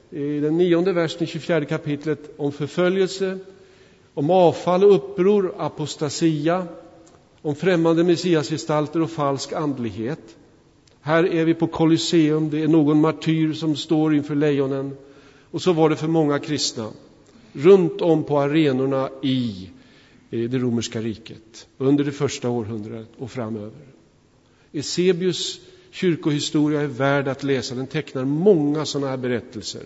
i 0.10 0.40
den 0.40 0.58
nionde 0.58 0.94
versen 0.94 1.24
i 1.24 1.28
24 1.28 1.66
kapitlet 1.66 2.34
om 2.38 2.52
förföljelse, 2.52 3.40
om 4.14 4.30
avfall 4.30 4.84
och 4.84 4.96
uppror, 4.96 5.56
apostasia, 5.58 6.68
om 7.42 7.56
främmande 7.56 8.04
messiasgestalter 8.04 9.02
och 9.02 9.12
falsk 9.12 9.54
andlighet. 9.54 10.36
Här 11.02 11.24
är 11.24 11.46
vi 11.46 11.54
på 11.54 11.68
Colosseum, 11.68 12.50
det 12.50 12.64
är 12.64 12.68
någon 12.68 13.02
martyr 13.02 13.54
som 13.54 13.76
står 13.76 14.16
inför 14.16 14.36
lejonen. 14.36 14.98
Och 15.54 15.62
så 15.62 15.74
var 15.74 15.90
det 15.90 15.96
för 15.96 16.08
många 16.08 16.40
kristna 16.40 16.92
runt 17.54 18.02
om 18.02 18.24
på 18.24 18.40
arenorna 18.40 19.10
i 19.24 19.70
eh, 20.32 20.50
det 20.50 20.58
romerska 20.58 21.02
riket 21.02 21.68
under 21.78 22.04
det 22.04 22.12
första 22.12 22.50
århundradet 22.50 23.10
och 23.18 23.32
framöver. 23.32 23.82
Eusebius 24.72 25.60
kyrkohistoria 25.92 26.82
är 26.82 26.88
värd 26.88 27.28
att 27.28 27.44
läsa, 27.44 27.76
den 27.76 27.88
tecknar 27.88 28.26
många 28.26 28.86
sådana 28.86 29.10
här 29.10 29.18
berättelser. 29.18 29.82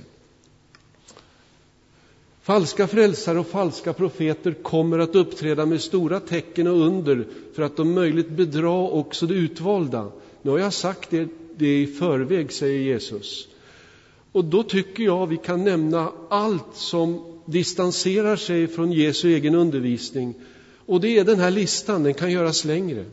Falska 2.41 2.87
frälsare 2.87 3.39
och 3.39 3.47
falska 3.47 3.93
profeter 3.93 4.53
kommer 4.53 4.99
att 4.99 5.15
uppträda 5.15 5.65
med 5.65 5.81
stora 5.81 6.19
tecken 6.19 6.67
och 6.67 6.81
under 6.87 7.27
för 7.53 7.63
att 7.63 7.79
om 7.79 7.93
möjligt 7.93 8.29
bedra 8.29 8.79
också 8.89 9.25
de 9.25 9.35
utvalda. 9.35 10.11
Nu 10.41 10.51
har 10.51 10.59
jag 10.59 10.73
sagt 10.73 11.09
det, 11.09 11.27
det 11.57 11.81
i 11.81 11.87
förväg, 11.87 12.53
säger 12.53 12.79
Jesus. 12.79 13.47
Och 14.31 14.45
då 14.45 14.63
tycker 14.63 15.03
jag 15.03 15.27
vi 15.27 15.37
kan 15.37 15.63
nämna 15.63 16.11
allt 16.29 16.75
som 16.75 17.21
distanserar 17.45 18.35
sig 18.35 18.67
från 18.67 18.91
Jesu 18.91 19.33
egen 19.33 19.55
undervisning. 19.55 20.33
Och 20.85 21.01
det 21.01 21.17
är 21.17 21.23
den 21.23 21.39
här 21.39 21.51
listan, 21.51 22.03
den 22.03 22.13
kan 22.13 22.31
göras 22.31 22.65
längre. 22.65 23.05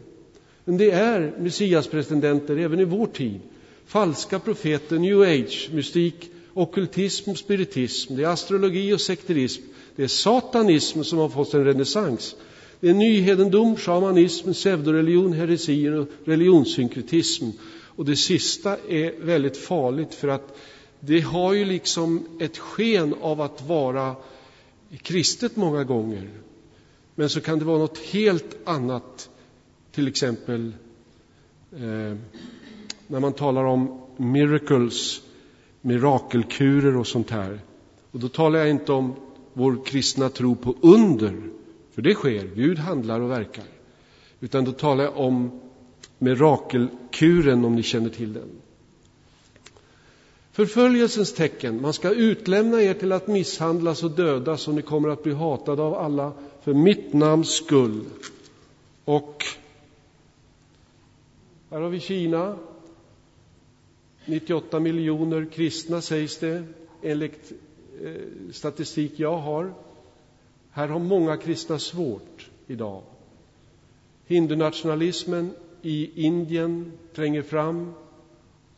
Men 0.64 0.76
det 0.76 0.90
är 0.90 1.35
messiaspretendenter 1.38 2.56
även 2.56 2.80
i 2.80 2.85
vår 2.85 3.06
tid. 3.06 3.40
Falska 3.87 4.38
profeter, 4.38 4.99
new 4.99 5.21
age, 5.21 5.71
mystik, 5.73 6.30
ockultism, 6.54 7.35
spiritism, 7.35 8.16
det 8.16 8.23
är 8.23 8.28
astrologi 8.28 8.92
och 8.92 9.00
sekterism. 9.00 9.62
Det 9.97 10.02
är 10.04 10.09
satanism 10.09 11.02
som 11.02 11.18
har 11.18 11.28
fått 11.28 11.54
en 11.54 11.64
renässans. 11.64 12.37
Det 12.80 12.88
är 12.88 12.94
nyhedendom, 12.94 13.76
shamanism, 13.76 14.52
pseudoreligion, 14.52 15.33
heresier 15.33 15.92
och 15.92 16.09
religionssynkretism. 16.25 17.44
Och 17.97 18.04
det 18.04 18.16
sista 18.16 18.76
är 18.88 19.25
väldigt 19.25 19.56
farligt 19.56 20.14
för 20.14 20.28
att 20.28 20.59
det 21.07 21.21
har 21.21 21.53
ju 21.53 21.65
liksom 21.65 22.27
ett 22.41 22.59
sken 22.59 23.15
av 23.21 23.41
att 23.41 23.63
vara 23.63 24.17
kristet 25.03 25.57
många 25.57 25.85
gånger. 25.85 26.31
Men 27.15 27.29
så 27.29 27.41
kan 27.41 27.59
det 27.59 27.65
vara 27.65 27.79
något 27.79 27.99
helt 27.99 28.57
annat, 28.65 29.31
till 29.93 30.09
exempel 30.09 30.73
eh, 31.73 32.17
när 33.07 33.21
man 33.21 33.33
talar 33.33 33.65
om 33.65 34.01
miracles, 34.17 35.21
mirakelkurer 35.81 36.97
och 36.97 37.07
sånt 37.07 37.31
här. 37.31 37.61
Och 38.11 38.21
då 38.21 38.29
talar 38.29 38.59
jag 38.59 38.71
inte 38.71 38.93
om 38.93 39.15
vår 39.53 39.85
kristna 39.85 40.29
tro 40.29 40.57
på 40.57 40.75
under, 40.81 41.43
för 41.93 42.03
det 42.03 42.15
sker, 42.15 42.51
Gud 42.55 42.79
handlar 42.79 43.21
och 43.21 43.31
verkar. 43.31 43.65
Utan 44.41 44.65
då 44.65 44.73
talar 44.73 45.05
jag 45.05 45.17
om 45.17 45.61
mirakelkuren, 46.19 47.65
om 47.65 47.75
ni 47.75 47.83
känner 47.83 48.11
till 48.11 48.33
den. 48.33 48.49
Förföljelsens 50.55 51.33
tecken, 51.33 51.83
man 51.83 51.93
ska 51.93 52.11
utlämna 52.11 52.83
er 52.83 52.95
till 52.95 53.13
att 53.13 53.27
misshandlas 53.27 54.03
och 54.03 54.11
dödas 54.11 54.69
och 54.69 54.75
ni 54.75 54.83
kommer 54.83 55.09
att 55.09 55.23
bli 55.23 55.33
hatade 55.33 55.83
av 55.83 55.95
alla 55.95 56.33
för 56.63 56.75
mitt 56.75 57.13
namns 57.13 57.51
skull. 57.51 58.05
Och 59.05 59.45
här 61.71 61.81
har 61.81 61.89
vi 61.89 62.01
Kina, 62.01 62.57
98 64.25 64.81
miljoner 64.81 65.47
kristna 65.53 66.01
sägs 66.01 66.39
det, 66.39 66.65
enligt 67.03 67.53
eh, 68.05 68.13
statistik 68.53 69.13
jag 69.17 69.37
har. 69.37 69.75
Här 70.71 70.89
har 70.89 70.99
många 70.99 71.37
kristna 71.37 71.79
svårt 71.79 72.51
idag. 72.67 73.03
Hindunationalismen 74.27 75.51
i 75.83 76.25
Indien 76.27 76.93
tränger 77.15 77.43
fram 77.43 77.95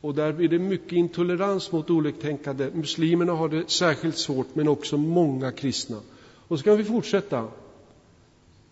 och 0.06 0.14
där 0.14 0.32
blir 0.32 0.48
det 0.48 0.58
mycket 0.58 0.92
intolerans 0.92 1.72
mot 1.72 1.90
oliktänkande. 1.90 2.70
Muslimerna 2.74 3.32
har 3.32 3.48
det 3.48 3.70
särskilt 3.70 4.18
svårt, 4.18 4.54
men 4.54 4.68
också 4.68 4.96
många 4.96 5.52
kristna. 5.52 6.00
Och 6.48 6.58
så 6.58 6.64
kan 6.64 6.76
vi 6.76 6.84
fortsätta. 6.84 7.48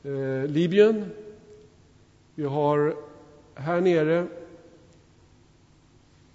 Eh, 0.03 0.47
Libyen. 0.47 1.05
Vi 2.35 2.45
har 2.45 2.97
här 3.55 3.81
nere 3.81 4.26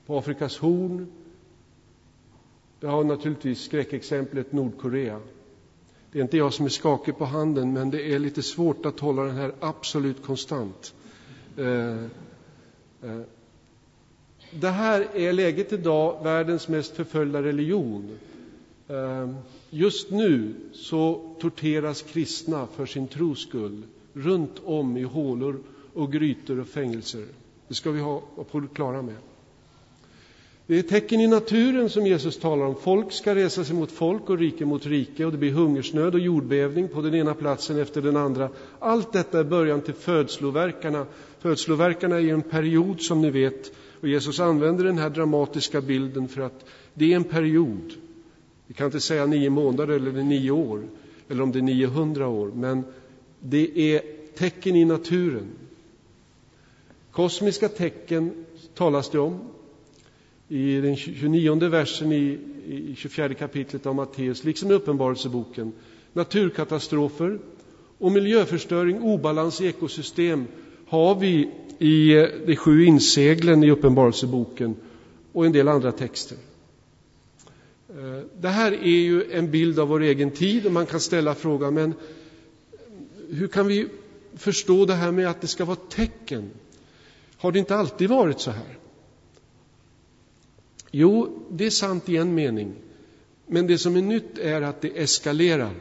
på 0.06 0.18
Afrikas 0.18 0.58
horn. 0.58 1.08
Vi 2.79 2.88
har 2.88 3.03
naturligtvis 3.03 3.62
skräckexemplet 3.62 4.51
Nordkorea. 4.51 5.20
Det 6.12 6.20
är 6.20 6.24
inte 6.24 6.38
jag 6.38 6.53
som 6.53 6.65
är 6.65 6.70
skakig 6.70 7.18
på 7.18 7.25
handen, 7.25 7.74
men 7.74 7.91
det 7.91 8.13
är 8.13 8.20
lite 8.20 8.41
svårt 8.41 8.86
att 8.86 9.00
hålla 9.00 9.24
den 9.24 9.36
här 9.36 9.51
absolut 9.60 10.24
konstant. 10.24 10.94
Eh, 11.58 12.03
eh. 13.03 13.22
Det 14.51 14.70
här 14.70 15.08
är 15.15 15.34
läget 15.34 15.74
idag, 15.74 16.24
världens 16.24 16.68
mest 16.68 16.96
förföljda 16.96 17.41
religion. 17.44 18.18
Ehm, 18.88 19.36
just 19.70 20.12
nu 20.12 20.53
så 20.74 21.36
torteras 21.39 22.01
kristna 22.01 22.68
för 22.75 22.86
sin 22.86 23.08
tros 23.08 23.39
skull 23.39 23.82
runt 24.13 24.62
om 24.65 24.98
i 24.98 25.03
hålor 25.03 25.60
och 25.94 26.12
grytor 26.12 26.60
och 26.60 26.68
fängelser. 26.68 27.25
Det 27.68 27.74
ska 27.74 27.91
vi 27.91 28.00
ha 28.00 28.22
på 28.51 28.60
det 28.60 28.68
klara 28.74 29.01
med. 29.01 29.15
Det 30.68 30.79
är 30.79 30.84
tecken 30.84 31.22
i 31.22 31.27
naturen 31.27 31.89
som 31.89 32.08
Jesus 32.08 32.39
talar 32.39 32.65
om. 32.65 32.75
Folk 32.75 33.12
ska 33.12 33.36
resa 33.36 33.63
sig 33.63 33.75
mot 33.75 33.91
folk 33.91 34.29
och 34.29 34.38
rike 34.38 34.65
mot 34.65 34.86
rike 34.86 35.25
och 35.25 35.32
det 35.32 35.38
blir 35.38 35.51
hungersnöd 35.51 36.13
och 36.13 36.20
jordbävning 36.20 36.88
på 36.88 37.01
den 37.01 37.15
ena 37.15 37.34
platsen 37.34 37.79
efter 37.79 38.01
den 38.01 38.18
andra. 38.18 38.50
Allt 38.79 39.13
detta 39.13 39.39
är 39.39 39.44
början 39.44 39.82
till 39.82 39.94
födsloverkarna. 39.94 41.06
Födsloverkarna 41.39 42.20
är 42.20 42.34
en 42.34 42.41
period 42.41 43.01
som 43.01 43.22
ni 43.22 43.29
vet 43.29 43.72
och 44.01 44.08
Jesus 44.08 44.39
använder 44.39 44.84
den 44.84 44.98
här 44.98 45.10
dramatiska 45.10 45.82
bilden 45.82 46.27
för 46.27 46.41
att 46.41 46.65
det 46.94 47.12
är 47.12 47.15
en 47.15 47.24
period. 47.24 47.94
Vi 48.68 48.74
kan 48.74 48.86
inte 48.86 49.00
säga 49.00 49.25
nio 49.25 49.50
månader 49.50 49.94
eller 49.96 50.12
nio 50.24 50.51
år 50.51 50.84
eller 51.29 51.44
om 51.44 51.51
det 51.51 51.60
är 51.60 51.63
900 51.63 52.27
år, 52.27 52.51
men 52.56 52.84
det 53.39 53.94
är 53.94 54.01
tecken 54.36 54.75
i 54.75 54.86
naturen. 54.86 55.48
Kosmiska 57.12 57.70
tecken 57.70 58.46
talas 58.74 59.10
det 59.10 59.20
om. 59.20 59.39
i 60.48 60.82
den 60.82 60.96
29 60.96 61.70
versen 61.70 62.12
i, 62.12 62.39
i 62.68 62.96
24 62.98 63.34
kapitlet 63.34 63.86
av 63.86 63.96
Matteus, 63.96 64.44
liksom 64.44 64.72
i 64.72 64.74
Uppenbarelseboken. 64.74 65.72
Naturkatastrofer 66.13 67.39
och 67.98 68.12
miljöförstöring, 68.12 69.01
obalans 69.01 69.62
i 69.62 69.68
ekosystem 69.68 70.48
har 70.88 71.15
vi 71.15 71.50
i 71.79 72.17
eh, 72.17 72.27
de 72.45 72.55
sju 72.55 72.86
inseglen 72.86 73.63
i 73.63 73.71
Uppenbarelseboken 73.71 74.75
och 75.31 75.45
en 75.45 75.51
del 75.51 75.67
andra 75.67 75.91
texter. 75.91 76.38
Eh, 77.89 78.19
det 78.41 78.50
här 78.50 78.71
är 78.71 79.00
ju 79.00 79.31
en 79.31 79.51
bild 79.51 79.79
av 79.79 79.88
vår 79.88 80.01
egen 80.01 80.31
tid 80.31 80.65
och 80.65 80.71
man 80.71 80.86
kan 80.86 81.00
ställa 81.00 81.36
frågan, 81.36 81.74
men 81.74 81.93
hur 83.29 83.48
kan 83.48 83.67
vi 83.67 83.88
förstå 84.36 84.86
det 84.86 84.93
här 84.93 85.12
med 85.12 85.29
att 85.29 85.41
det 85.41 85.48
ska 85.48 85.65
vara 85.65 85.77
tecken? 85.89 86.50
Har 87.38 87.51
det 87.51 87.59
inte 87.59 87.75
alltid 87.75 88.09
varit 88.09 88.39
så 88.39 88.51
här? 88.51 88.77
Jo, 90.91 91.43
det 91.50 91.65
är 91.65 91.69
sant 91.69 92.09
i 92.09 92.17
en 92.17 92.36
mening. 92.36 92.74
Men 93.45 93.67
det 93.67 93.77
som 93.77 93.95
är 93.95 94.01
nytt 94.01 94.38
är 94.38 94.62
att 94.62 94.81
det 94.81 95.00
eskalerar. 95.00 95.74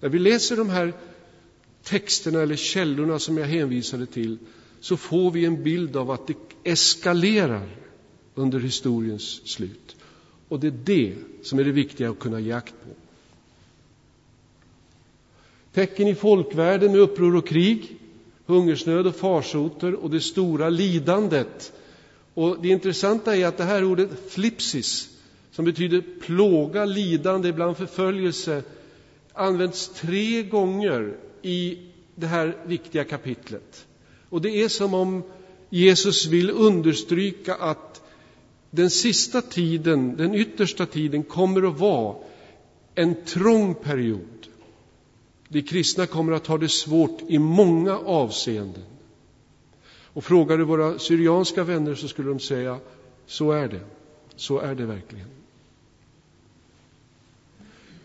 När 0.00 0.08
vi 0.08 0.18
läser 0.18 0.56
de 0.56 0.70
här 0.70 0.92
texterna 1.82 2.40
eller 2.42 2.56
källorna 2.56 3.18
som 3.18 3.38
jag 3.38 3.46
hänvisade 3.46 4.06
till 4.06 4.38
så 4.80 4.96
får 4.96 5.30
vi 5.30 5.44
en 5.44 5.62
bild 5.62 5.96
av 5.96 6.10
att 6.10 6.26
det 6.26 6.34
eskalerar 6.64 7.68
under 8.34 8.60
historiens 8.60 9.48
slut. 9.48 9.96
Och 10.48 10.60
det 10.60 10.66
är 10.66 10.78
det 10.84 11.14
som 11.42 11.58
är 11.58 11.64
det 11.64 11.72
viktiga 11.72 12.10
att 12.10 12.18
kunna 12.18 12.40
ge 12.40 12.52
akt 12.52 12.74
på. 12.84 12.90
Tecken 15.72 16.08
i 16.08 16.14
folkvärlden 16.14 16.92
med 16.92 17.00
uppror 17.00 17.36
och 17.36 17.46
krig, 17.46 17.96
hungersnöd 18.46 19.06
och 19.06 19.16
farsoter 19.16 19.94
och 19.94 20.10
det 20.10 20.20
stora 20.20 20.68
lidandet. 20.68 21.72
Och 22.34 22.62
det 22.62 22.68
intressanta 22.68 23.36
är 23.36 23.46
att 23.46 23.56
det 23.56 23.64
här 23.64 23.84
ordet 23.84 24.10
flipsis, 24.28 25.08
som 25.50 25.64
betyder 25.64 26.04
plåga, 26.20 26.84
lidande, 26.84 27.48
ibland 27.48 27.76
förföljelse, 27.76 28.62
används 29.32 29.88
tre 29.88 30.42
gånger 30.42 31.16
i 31.42 31.78
det 32.14 32.26
här 32.26 32.56
viktiga 32.66 33.04
kapitlet. 33.04 33.86
Och 34.30 34.40
det 34.40 34.62
är 34.62 34.68
som 34.68 34.94
om 34.94 35.22
Jesus 35.70 36.26
vill 36.26 36.50
understryka 36.50 37.54
att 37.54 38.02
den 38.70 38.90
sista 38.90 39.42
tiden, 39.42 40.16
den 40.16 40.34
yttersta 40.34 40.86
tiden, 40.86 41.22
kommer 41.22 41.68
att 41.68 41.78
vara 41.78 42.16
en 42.94 43.24
trång 43.24 43.74
period. 43.74 44.48
De 45.48 45.62
kristna 45.62 46.06
kommer 46.06 46.32
att 46.32 46.46
ha 46.46 46.58
det 46.58 46.68
svårt 46.68 47.20
i 47.28 47.38
många 47.38 47.98
avseenden. 47.98 48.84
Och 50.12 50.24
frågar 50.24 50.58
du 50.58 50.64
våra 50.64 50.98
syrianska 50.98 51.64
vänner 51.64 51.94
så 51.94 52.08
skulle 52.08 52.28
de 52.28 52.40
säga, 52.40 52.78
så 53.26 53.52
är 53.52 53.68
det. 53.68 53.80
Så 54.36 54.58
är 54.58 54.74
det 54.74 54.86
verkligen. 54.86 55.39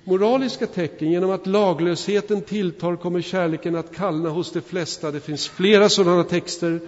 Moraliska 0.08 0.68
tecken, 0.68 1.12
genom 1.12 1.32
att 1.32 1.48
laglösheten 1.48 2.42
tilltar 2.42 2.96
kommer 2.96 3.22
kärleken 3.22 3.76
att 3.76 3.96
kallna 3.96 4.30
hos 4.30 4.52
de 4.52 4.62
flesta. 4.62 5.12
Det 5.12 5.20
finns 5.20 5.48
flera 5.48 5.90
sådana 5.90 6.24
texter. 6.24 6.80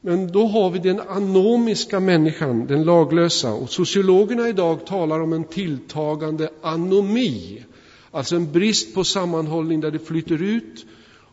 Men 0.00 0.32
då 0.32 0.46
har 0.46 0.70
vi 0.70 0.78
den 0.78 1.00
anomiska 1.00 2.00
människan, 2.00 2.66
den 2.66 2.84
laglösa. 2.84 3.52
Och 3.52 3.70
sociologerna 3.70 4.48
idag 4.48 4.86
talar 4.86 5.20
om 5.20 5.32
en 5.32 5.44
tilltagande 5.44 6.50
anomi. 6.62 7.64
Alltså 8.10 8.36
en 8.36 8.52
brist 8.52 8.94
på 8.94 9.04
sammanhållning 9.04 9.80
där 9.80 9.90
det 9.90 9.98
flyter 9.98 10.42
ut. 10.42 10.86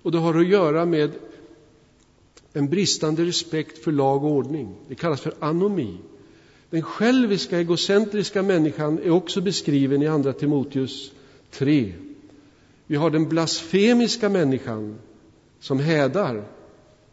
Och 0.03 0.12
det 0.12 0.17
har 0.17 0.39
att 0.39 0.48
göra 0.48 0.86
med 0.86 1.12
en 2.53 2.69
bristande 2.69 3.25
respekt 3.25 3.83
för 3.83 3.91
lag 3.91 4.24
och 4.24 4.31
ordning. 4.31 4.75
Det 4.88 4.95
kallas 4.95 5.21
för 5.21 5.33
anomi. 5.39 5.98
Den 6.71 6.81
själviska, 6.81 7.59
egocentriska 7.59 8.43
människan 8.43 8.99
är 8.99 9.09
också 9.09 9.41
beskriven 9.41 10.01
i 10.01 10.07
Andra 10.07 10.33
Timoteus 10.33 11.11
3. 11.49 11.93
Vi 12.87 12.95
har 12.95 13.09
den 13.09 13.29
blasfemiska 13.29 14.29
människan 14.29 14.95
som 15.59 15.79
hädar. 15.79 16.43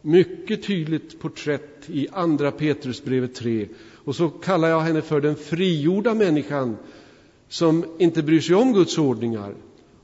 Mycket 0.01 0.63
tydligt 0.63 1.19
porträtt 1.19 1.89
i 1.89 2.07
Andra 2.11 2.51
Petrusbrevet 2.51 3.35
3. 3.35 3.67
Och 3.93 4.15
så 4.15 4.29
kallar 4.29 4.69
jag 4.69 4.79
henne 4.79 5.01
för 5.01 5.21
den 5.21 5.35
frigjorda 5.35 6.13
människan 6.13 6.77
som 7.49 7.85
inte 7.97 8.23
bryr 8.23 8.41
sig 8.41 8.55
om 8.55 8.73
Guds 8.73 8.97
ordningar 8.97 9.53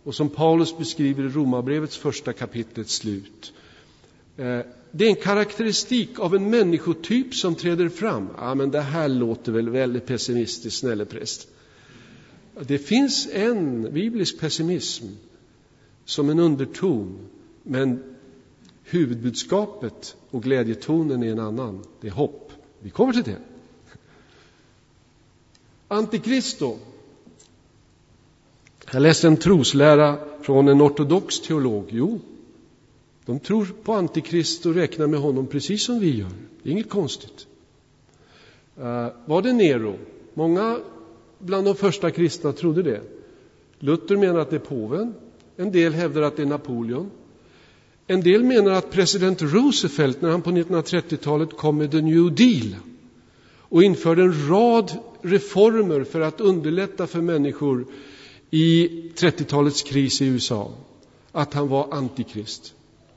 och 0.04 0.16
som 0.16 0.30
Paulus 0.30 0.78
beskriver 0.78 1.24
i 1.24 1.30
Romarbrevets 1.30 1.98
första 1.98 2.34
kapitlets 2.34 2.96
slut. 2.96 3.54
Eh, 4.38 4.60
det 4.98 5.06
är 5.06 5.10
en 5.10 5.16
karaktäristik 5.16 6.20
av 6.20 6.36
en 6.36 6.50
människotyp 6.50 7.36
som 7.36 7.56
träder 7.56 7.90
fram. 7.90 8.30
Ja, 8.38 8.56
men 8.56 8.72
det 8.72 8.82
här 8.82 9.08
låter 9.08 9.52
väl 9.52 9.70
väldigt 9.70 10.06
pessimistiskt, 10.06 10.80
snälle 10.80 11.06
präst. 11.06 11.48
Det 12.60 12.78
finns 12.78 13.28
en 13.32 13.94
biblisk 13.94 14.40
pessimism 14.40 15.06
som 16.06 16.30
en 16.30 16.40
underton, 16.40 17.18
men 17.64 18.04
huvudbudskapet 18.84 20.16
och 20.30 20.44
glädjetonen 20.44 21.24
är 21.24 21.32
en 21.32 21.40
annan. 21.40 21.84
Det 22.02 22.08
är 22.08 22.12
hopp. 22.12 22.52
Vi 22.80 22.90
kommer 22.90 23.14
till 23.14 23.24
det. 23.24 23.40
Antikristo. 25.88 26.78
Jag 28.92 29.02
läste 29.02 29.28
en 29.28 29.38
troslära 29.38 30.18
från 30.42 30.68
en 30.68 30.82
ortodox 30.82 31.40
teolog. 31.40 31.86
Jo, 31.90 32.20
de 33.26 33.40
tror 33.40 33.66
på 33.84 33.94
Antikrist 33.94 34.66
och 34.66 34.76
räknar 34.76 35.08
med 35.08 35.20
honom 35.20 35.48
precis 35.48 35.84
som 35.84 36.00
vi 36.00 36.18
gör. 36.18 36.32
Det 36.64 36.70
är 36.70 36.72
inget 36.72 36.90
konstigt. 36.90 37.48
Uh, 38.80 39.08
var 39.26 39.42
det 39.42 39.54
Nero? 39.54 39.96
Många 40.34 40.80
bland 41.40 41.66
de 41.66 41.76
första 41.76 42.12
kristna 42.12 42.52
trodde 42.52 42.84
det. 42.84 43.02
Luther 43.80 44.18
menar 44.18 44.40
att 44.40 44.50
det 44.50 44.56
är 44.56 44.60
påven. 44.60 45.14
En 45.58 45.72
del 45.72 45.94
hävdar 45.94 46.22
att 46.22 46.36
det 46.36 46.42
är 46.42 46.48
Napoleon. 46.48 47.12
En 48.08 48.22
del 48.22 48.44
menar 48.44 48.72
att 48.72 48.92
president 48.92 49.42
Roosevelt, 49.42 50.22
när 50.22 50.30
han 50.30 50.42
på 50.42 50.50
1930-talet 50.50 51.58
kom 51.58 51.78
med 51.78 51.92
the 51.92 52.02
New 52.02 52.36
Deal 52.36 52.76
och 53.60 53.84
införde 53.84 54.22
en 54.22 54.50
rad 54.50 54.92
reformer 55.22 56.04
för 56.04 56.22
att 56.22 56.42
underlätta 56.42 57.08
för 57.08 57.22
människor 57.22 57.86
i 58.50 58.88
30-talets 59.16 59.84
kris 59.84 60.22
i 60.22 60.26
USA, 60.26 60.74
att 61.32 61.54
han 61.54 61.68
var 61.68 61.94
antikrist. 61.94 62.74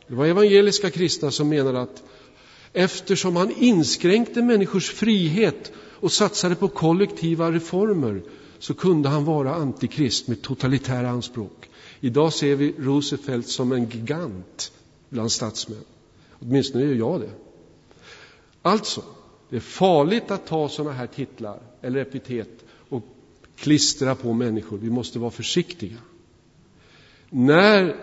Det 0.08 0.14
var 0.14 0.26
evangeliska 0.26 0.90
kristna 0.90 1.30
som 1.30 1.48
menade 1.48 1.80
att 1.80 2.02
eftersom 2.72 3.36
han 3.36 3.50
inskränkte 3.50 4.42
människors 4.42 4.90
frihet 4.90 5.72
och 5.76 6.12
satsade 6.12 6.54
på 6.54 6.68
kollektiva 6.68 7.52
reformer 7.52 8.22
så 8.58 8.74
kunde 8.74 9.08
han 9.08 9.24
vara 9.24 9.54
antikrist 9.54 10.28
med 10.28 10.42
totalitära 10.42 11.08
anspråk. 11.08 11.68
Idag 12.00 12.32
ser 12.32 12.56
vi 12.56 12.74
Roosevelt 12.78 13.48
som 13.48 13.72
en 13.72 13.88
gigant 13.88 14.72
bland 15.08 15.32
statsmän. 15.32 15.84
Åtminstone 16.40 16.84
gör 16.84 16.94
jag 16.94 17.20
det. 17.20 17.30
Alltså, 18.62 19.02
det 19.50 19.56
är 19.56 19.60
farligt 19.60 20.30
att 20.30 20.46
ta 20.46 20.68
sådana 20.68 20.92
här 20.92 21.06
titlar 21.06 21.58
eller 21.82 22.00
epitet 22.00 22.64
och 22.88 23.02
klistra 23.56 24.14
på 24.14 24.32
människor. 24.32 24.78
Vi 24.78 24.90
måste 24.90 25.18
vara 25.18 25.30
försiktiga. 25.30 25.96
När 27.30 27.96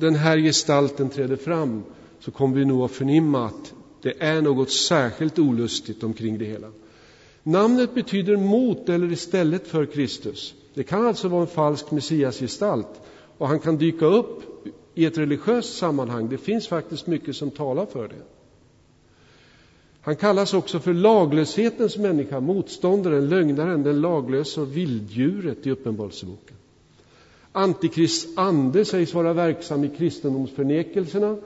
den 0.00 0.14
här 0.14 0.38
gestalten 0.38 1.08
träder 1.08 1.36
fram 1.36 1.82
så 2.20 2.30
kommer 2.30 2.56
vi 2.56 2.64
nog 2.64 2.82
att 2.82 2.90
förnimma 2.90 3.46
att 3.46 3.74
det 4.02 4.14
är 4.22 4.42
något 4.42 4.70
särskilt 4.70 5.38
olustigt 5.38 6.02
omkring 6.02 6.38
det 6.38 6.44
hela. 6.44 6.68
Namnet 7.42 7.94
betyder 7.94 8.36
mot 8.36 8.88
eller 8.88 9.12
istället 9.12 9.66
för 9.66 9.86
Kristus. 9.86 10.54
Det 10.74 10.82
kan 10.82 11.06
alltså 11.06 11.28
vara 11.28 11.40
en 11.42 11.46
falsk 11.46 11.90
messiasgestalt 11.90 13.00
och 13.38 13.48
han 13.48 13.60
kan 13.60 13.76
dyka 13.76 14.06
upp 14.06 14.42
i 14.94 15.04
ett 15.04 15.18
religiöst 15.18 15.78
sammanhang. 15.78 16.28
Det 16.28 16.38
finns 16.38 16.68
faktiskt 16.68 17.06
mycket 17.06 17.36
som 17.36 17.50
talar 17.50 17.86
för 17.86 18.08
det. 18.08 18.22
Han 20.00 20.16
kallas 20.16 20.54
också 20.54 20.80
för 20.80 20.94
laglöshetens 20.94 21.96
människa, 21.96 22.40
motståndaren, 22.40 23.28
lögnaren, 23.28 23.82
den 23.82 24.00
laglösa 24.00 24.60
och 24.60 24.76
vilddjuret 24.76 25.66
i 25.66 25.70
Uppenbarelseboken. 25.70 26.56
Antikrists 27.52 28.28
ande 28.36 28.84
sägs 28.84 29.14
vara 29.14 29.32
verksam 29.32 29.84
i 29.84 29.88
kristendomsförnekelserna 29.88 31.36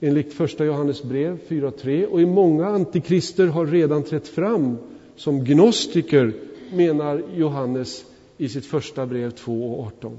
enligt 0.00 0.32
första 0.32 0.64
Johannes 0.64 1.02
brev 1.02 1.38
4.3 1.48 2.06
och 2.06 2.20
i 2.20 2.26
många 2.26 2.66
antikrister 2.66 3.46
har 3.46 3.66
redan 3.66 4.02
trätt 4.02 4.28
fram 4.28 4.76
som 5.16 5.44
gnostiker 5.44 6.32
menar 6.72 7.22
Johannes 7.34 8.04
i 8.36 8.48
sitt 8.48 8.66
första 8.66 9.06
brev 9.06 9.30
2.18. 9.30 10.16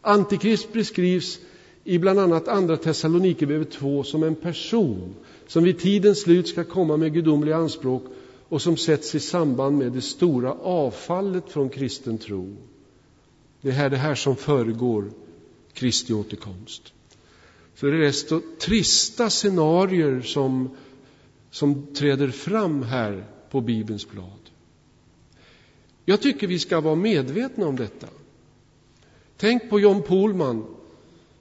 Antikrist 0.00 0.72
beskrivs 0.72 1.38
i 1.84 1.98
bland 1.98 2.18
annat 2.18 2.48
Andra 2.48 2.76
Thessalonikerbrevet 2.76 3.70
2 3.70 4.02
som 4.02 4.22
en 4.22 4.34
person 4.34 5.14
som 5.46 5.64
vid 5.64 5.78
tidens 5.78 6.20
slut 6.20 6.48
ska 6.48 6.64
komma 6.64 6.96
med 6.96 7.12
gudomliga 7.14 7.56
anspråk 7.56 8.02
och 8.48 8.62
som 8.62 8.76
sätts 8.76 9.14
i 9.14 9.20
samband 9.20 9.78
med 9.78 9.92
det 9.92 10.00
stora 10.02 10.52
avfallet 10.52 11.44
från 11.48 11.68
kristen 11.68 12.18
tro. 12.18 12.56
Det 13.66 13.72
är 13.72 13.90
det 13.90 13.96
här 13.96 14.14
som 14.14 14.36
föregår 14.36 15.10
Kristi 15.72 16.12
återkomst. 16.12 16.92
Så 17.74 17.86
det 17.86 17.96
är 17.96 18.00
desto 18.00 18.40
trista 18.60 19.30
scenarier 19.30 20.20
som, 20.22 20.76
som 21.50 21.94
träder 21.94 22.28
fram 22.28 22.82
här 22.82 23.26
på 23.50 23.50
på 23.50 23.60
Bibelns 23.60 24.08
blad. 24.08 24.50
Jag 26.04 26.20
tycker 26.20 26.46
vi 26.46 26.58
ska 26.58 26.80
vara 26.80 26.94
medvetna 26.94 27.66
om 27.66 27.76
detta. 27.76 28.06
Tänk 29.36 29.70
på 29.70 29.80
John 29.80 30.02
Pohlman, 30.02 30.66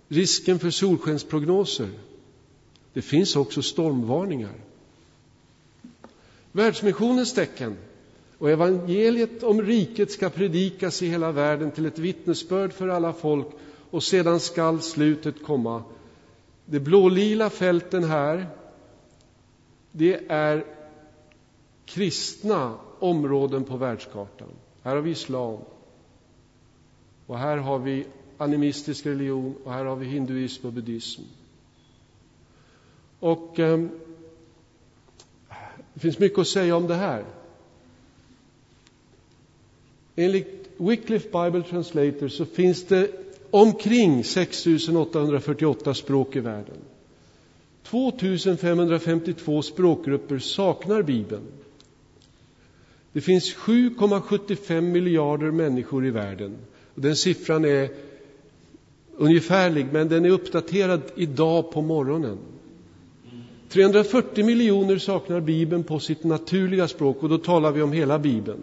risken 0.08 0.60
för 0.60 0.70
solskensprognoser. 0.70 1.90
Det 2.94 3.02
finns 3.02 3.36
också 3.36 3.62
stormvarningar. 3.62 4.56
Världsmissionens 6.52 7.34
tecken 7.34 7.78
och 8.38 8.50
evangeliet 8.50 9.44
om 9.44 9.62
riket 9.62 10.12
ska 10.12 10.30
predikas 10.30 11.02
i 11.02 11.08
hela 11.08 11.32
världen 11.32 11.72
till 11.72 11.86
ett 11.86 12.00
vittnesbörd 12.00 12.74
för 12.74 12.88
alla 12.88 13.14
folk 13.14 13.48
och 13.90 14.04
sedan 14.04 14.40
skall 14.40 14.82
slutet 14.82 15.44
komma. 15.44 15.84
De 16.66 16.80
blålila 16.80 17.50
fälten 17.50 18.04
här, 18.04 18.48
det 19.92 20.22
är 20.30 20.66
kristna 21.86 22.74
områden 23.00 23.64
på 23.64 23.78
världskartan. 23.78 24.48
Här 24.84 24.96
har 24.96 25.02
vi 25.02 25.12
islam. 25.12 25.58
Och 27.28 27.38
här 27.38 27.58
har 27.58 27.80
vi 27.80 28.06
animistisk 28.38 29.06
religion 29.06 29.56
och 29.64 29.74
här 29.74 29.86
har 29.86 29.96
vi 29.96 30.06
hinduism 30.06 30.68
och 30.68 30.74
buddhism. 30.74 31.22
Och 33.20 33.60
eh, 33.60 33.86
det 35.94 36.00
finns 36.00 36.20
mycket 36.20 36.40
att 36.40 36.48
säga 36.48 36.76
om 36.76 36.88
det 36.88 36.96
här. 36.96 37.26
Enligt 40.16 40.70
Wycliffe 40.78 41.30
Bible 41.30 41.64
Translator 41.64 42.28
så 42.28 42.46
finns 42.46 42.84
det 42.84 43.12
omkring 43.52 44.24
6848 44.24 45.94
språk 45.94 46.36
i 46.36 46.40
världen. 46.40 46.78
2552 47.84 49.62
språkgrupper 49.62 50.40
saknar 50.40 51.02
Bibeln. 51.02 51.44
Det 53.14 53.22
finns 53.22 53.56
7,75 53.56 54.82
miljarder 54.82 55.52
människor 55.52 56.06
i 56.06 56.12
världen. 56.12 56.56
Den 56.96 57.16
siffran 57.16 57.66
är 57.66 57.90
ungefärlig, 59.18 59.88
men 59.92 60.08
den 60.08 60.26
är 60.26 60.30
uppdaterad 60.30 61.02
idag 61.16 61.72
på 61.72 61.82
morgonen. 61.82 62.38
340 63.70 64.46
miljoner 64.46 64.98
saknar 64.98 65.40
Bibeln 65.40 65.84
på 65.84 66.00
sitt 66.00 66.24
naturliga 66.24 66.88
språk 66.88 67.24
och 67.24 67.30
då 67.30 67.38
talar 67.38 67.72
vi 67.72 67.82
om 67.82 67.92
hela 67.92 68.20
Bibeln. 68.20 68.60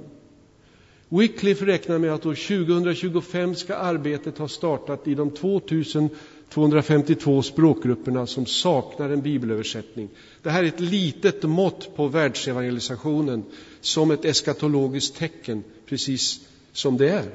Wycliffe 1.15 1.67
räknar 1.67 1.99
med 1.99 2.15
att 2.15 2.27
år 2.27 2.35
2025 2.35 3.55
ska 3.55 3.77
arbetet 3.77 4.39
ha 4.39 4.49
startat 4.49 5.09
i 5.09 5.15
de 5.15 5.31
2252 5.31 7.43
språkgrupperna 7.43 8.27
som 8.27 8.47
saknar 8.47 9.11
en 9.11 9.23
bibelöversättning. 9.23 10.09
Det 10.43 10.51
här 10.51 10.63
är 10.63 10.69
ett 10.69 10.81
litet 10.81 11.43
mått 11.43 11.97
på 11.97 12.09
världsevangelisationen 12.09 13.45
som 13.81 14.11
ett 14.11 14.25
eskatologiskt 14.25 15.17
tecken, 15.17 15.65
precis 15.87 16.41
som 16.73 16.97
det 16.97 17.09
är. 17.09 17.31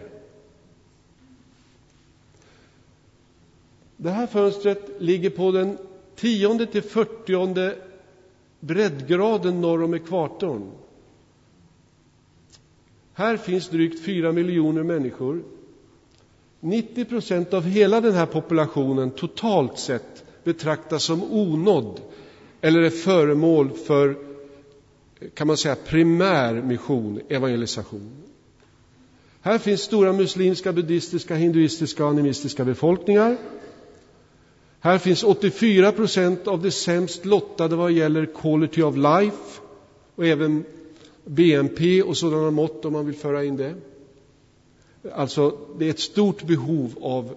Det 3.98 4.12
här 4.12 4.28
fönstret 4.28 4.90
ligger 5.00 5.30
på 5.30 5.52
den 5.52 5.78
tionde 6.16 6.66
till 6.66 6.84
fyrtionde 6.84 7.76
breddgraden 8.60 9.62
norr 9.62 9.84
om 9.84 9.94
ekvatorn. 9.94 10.72
Här 13.18 13.38
finns 13.38 13.70
drygt 13.70 14.06
fyra 14.06 14.32
miljoner 14.32 14.84
människor. 14.84 15.44
90 16.60 17.06
procent 17.06 17.54
av 17.54 17.64
hela 17.64 18.02
den 18.02 18.14
här 18.14 18.26
populationen 18.26 19.12
totalt 19.12 19.80
sett 19.80 20.24
betraktas 20.44 21.04
som 21.04 21.24
onådd 21.24 22.02
eller 22.62 22.82
är 22.82 22.90
föremål 22.90 23.70
för, 23.72 24.18
kan 25.34 25.48
man 25.48 25.58
säga, 25.58 25.76
primär 25.76 26.62
mission, 26.62 27.20
evangelisation. 27.30 28.12
Här 29.42 29.58
finns 29.58 29.82
stora 29.82 30.14
muslimska, 30.14 30.74
buddhistiska, 30.74 31.36
hinduistiska 31.36 32.04
och 32.04 32.10
animistiska 32.10 32.66
befolkningar. 32.66 33.38
Här 34.80 34.98
finns 34.98 35.24
84 35.24 35.92
procent 35.92 36.48
av 36.48 36.62
de 36.62 36.72
sämst 36.72 37.26
lottade 37.26 37.76
vad 37.76 37.92
gäller 37.92 38.26
quality 38.26 38.82
of 38.82 38.96
life 38.96 39.62
och 40.16 40.26
även 40.26 40.64
BNP 41.28 42.04
och 42.04 42.18
sådana 42.18 42.52
mått 42.52 42.86
om 42.86 42.94
man 42.94 43.06
vill 43.06 43.16
föra 43.16 43.44
in 43.44 43.58
det. 43.58 43.76
Alltså, 45.14 45.58
det 45.80 45.86
är 45.86 45.90
ett 45.90 46.00
stort 46.00 46.44
behov 46.44 46.98
av 47.02 47.36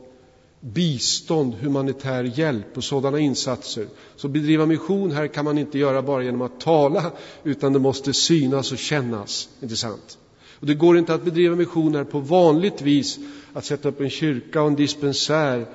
bistånd, 0.60 1.54
humanitär 1.54 2.24
hjälp 2.24 2.76
och 2.76 2.84
sådana 2.84 3.18
insatser. 3.18 3.86
Så 4.16 4.28
bedriva 4.28 4.66
mission 4.66 5.10
här 5.10 5.26
kan 5.26 5.44
man 5.44 5.58
inte 5.58 5.78
göra 5.78 6.02
bara 6.02 6.22
genom 6.24 6.42
att 6.42 6.60
tala, 6.60 7.12
utan 7.44 7.72
det 7.72 7.78
måste 7.78 8.12
synas 8.12 8.72
och 8.72 8.78
kännas. 8.78 9.48
Inte 9.62 9.76
sant? 9.76 10.18
Och 10.60 10.66
det 10.66 10.74
går 10.74 10.98
inte 10.98 11.14
att 11.14 11.24
bedriva 11.24 11.56
mission 11.56 11.94
här 11.94 12.04
på 12.04 12.18
vanligt 12.18 12.82
vis, 12.82 13.18
att 13.52 13.64
sätta 13.64 13.88
upp 13.88 14.00
en 14.00 14.10
kyrka 14.10 14.62
och 14.62 14.68
en 14.68 14.76
dispensär 14.76 15.66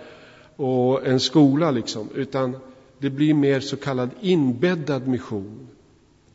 och 0.55 1.07
en 1.07 1.19
skola, 1.19 1.71
liksom, 1.71 2.09
utan 2.15 2.57
det 2.97 3.09
blir 3.09 3.33
mer 3.33 3.59
så 3.59 3.77
kallad 3.77 4.09
inbäddad 4.21 5.07
mission. 5.07 5.67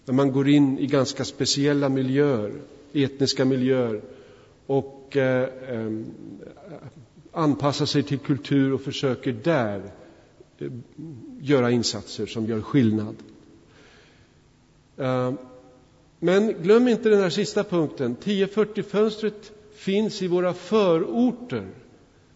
När 0.05 0.15
man 0.15 0.33
går 0.33 0.49
in 0.49 0.79
i 0.79 0.87
ganska 0.87 1.25
speciella 1.25 1.89
miljöer, 1.89 2.53
etniska 2.93 3.45
miljöer 3.45 4.01
och 4.67 5.17
eh, 5.17 5.49
eh, 5.69 5.91
anpassar 7.33 7.87
sig 7.87 8.03
till 8.03 8.19
kultur 8.19 8.73
och 8.73 8.81
försöker 8.81 9.33
där 9.33 9.83
eh, 10.59 10.71
göra 11.41 11.71
insatser 11.71 12.27
som 12.27 12.47
gör 12.47 12.61
skillnad. 12.61 13.17
Eh, 14.97 15.33
men 16.19 16.63
glöm 16.63 16.89
inte 16.89 17.09
den 17.09 17.21
här 17.21 17.31
sista 17.31 17.65
punkten. 17.65 18.17
1040-fönstret 18.23 19.53
finns 19.75 20.23
i 20.23 20.29
våra 20.29 20.55
förorter 20.55 21.67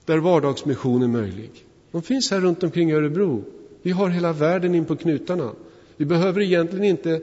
där 0.04 0.18
vardagsmission 0.18 1.02
är 1.02 1.08
möjlig. 1.08 1.50
De 1.90 2.02
finns 2.02 2.30
här 2.30 2.40
runt 2.40 2.62
omkring 2.62 2.92
Örebro. 2.92 3.44
Vi 3.82 3.90
har 3.90 4.08
hela 4.08 4.32
världen 4.32 4.74
in 4.74 4.84
på 4.84 4.96
knutarna. 4.96 5.52
Vi 5.96 6.04
behöver 6.04 6.40
egentligen 6.40 6.84
inte 6.84 7.20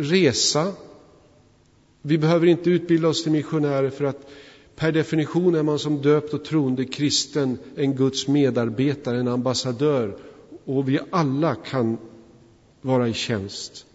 resa. 0.00 0.72
Vi 2.02 2.18
behöver 2.18 2.46
inte 2.46 2.70
utbilda 2.70 3.08
oss 3.08 3.22
till 3.22 3.32
missionärer 3.32 3.90
för 3.90 4.04
att 4.04 4.30
per 4.76 4.92
definition 4.92 5.54
är 5.54 5.62
man 5.62 5.78
som 5.78 6.02
döpt 6.02 6.34
och 6.34 6.44
troende 6.44 6.84
kristen 6.84 7.58
en 7.76 7.94
Guds 7.94 8.28
medarbetare, 8.28 9.20
en 9.20 9.28
ambassadör 9.28 10.16
och 10.64 10.88
vi 10.88 11.00
alla 11.10 11.54
kan 11.54 11.98
vara 12.80 13.08
i 13.08 13.12
tjänst. 13.12 13.86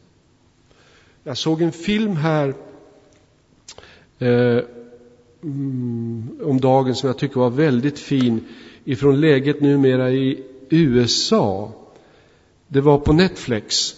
Jag 1.23 1.37
såg 1.37 1.61
en 1.61 1.71
film 1.71 2.15
här 2.15 2.53
eh, 4.19 4.59
mm, 5.43 6.39
om 6.43 6.61
dagen 6.61 6.95
som 6.95 7.07
jag 7.07 7.17
tycker 7.17 7.39
var 7.39 7.49
väldigt 7.49 7.99
fin 7.99 8.43
ifrån 8.83 9.21
läget 9.21 9.61
numera 9.61 10.11
i 10.11 10.43
USA. 10.69 11.71
Det 12.67 12.81
var 12.81 12.99
på 12.99 13.13
Netflix. 13.13 13.95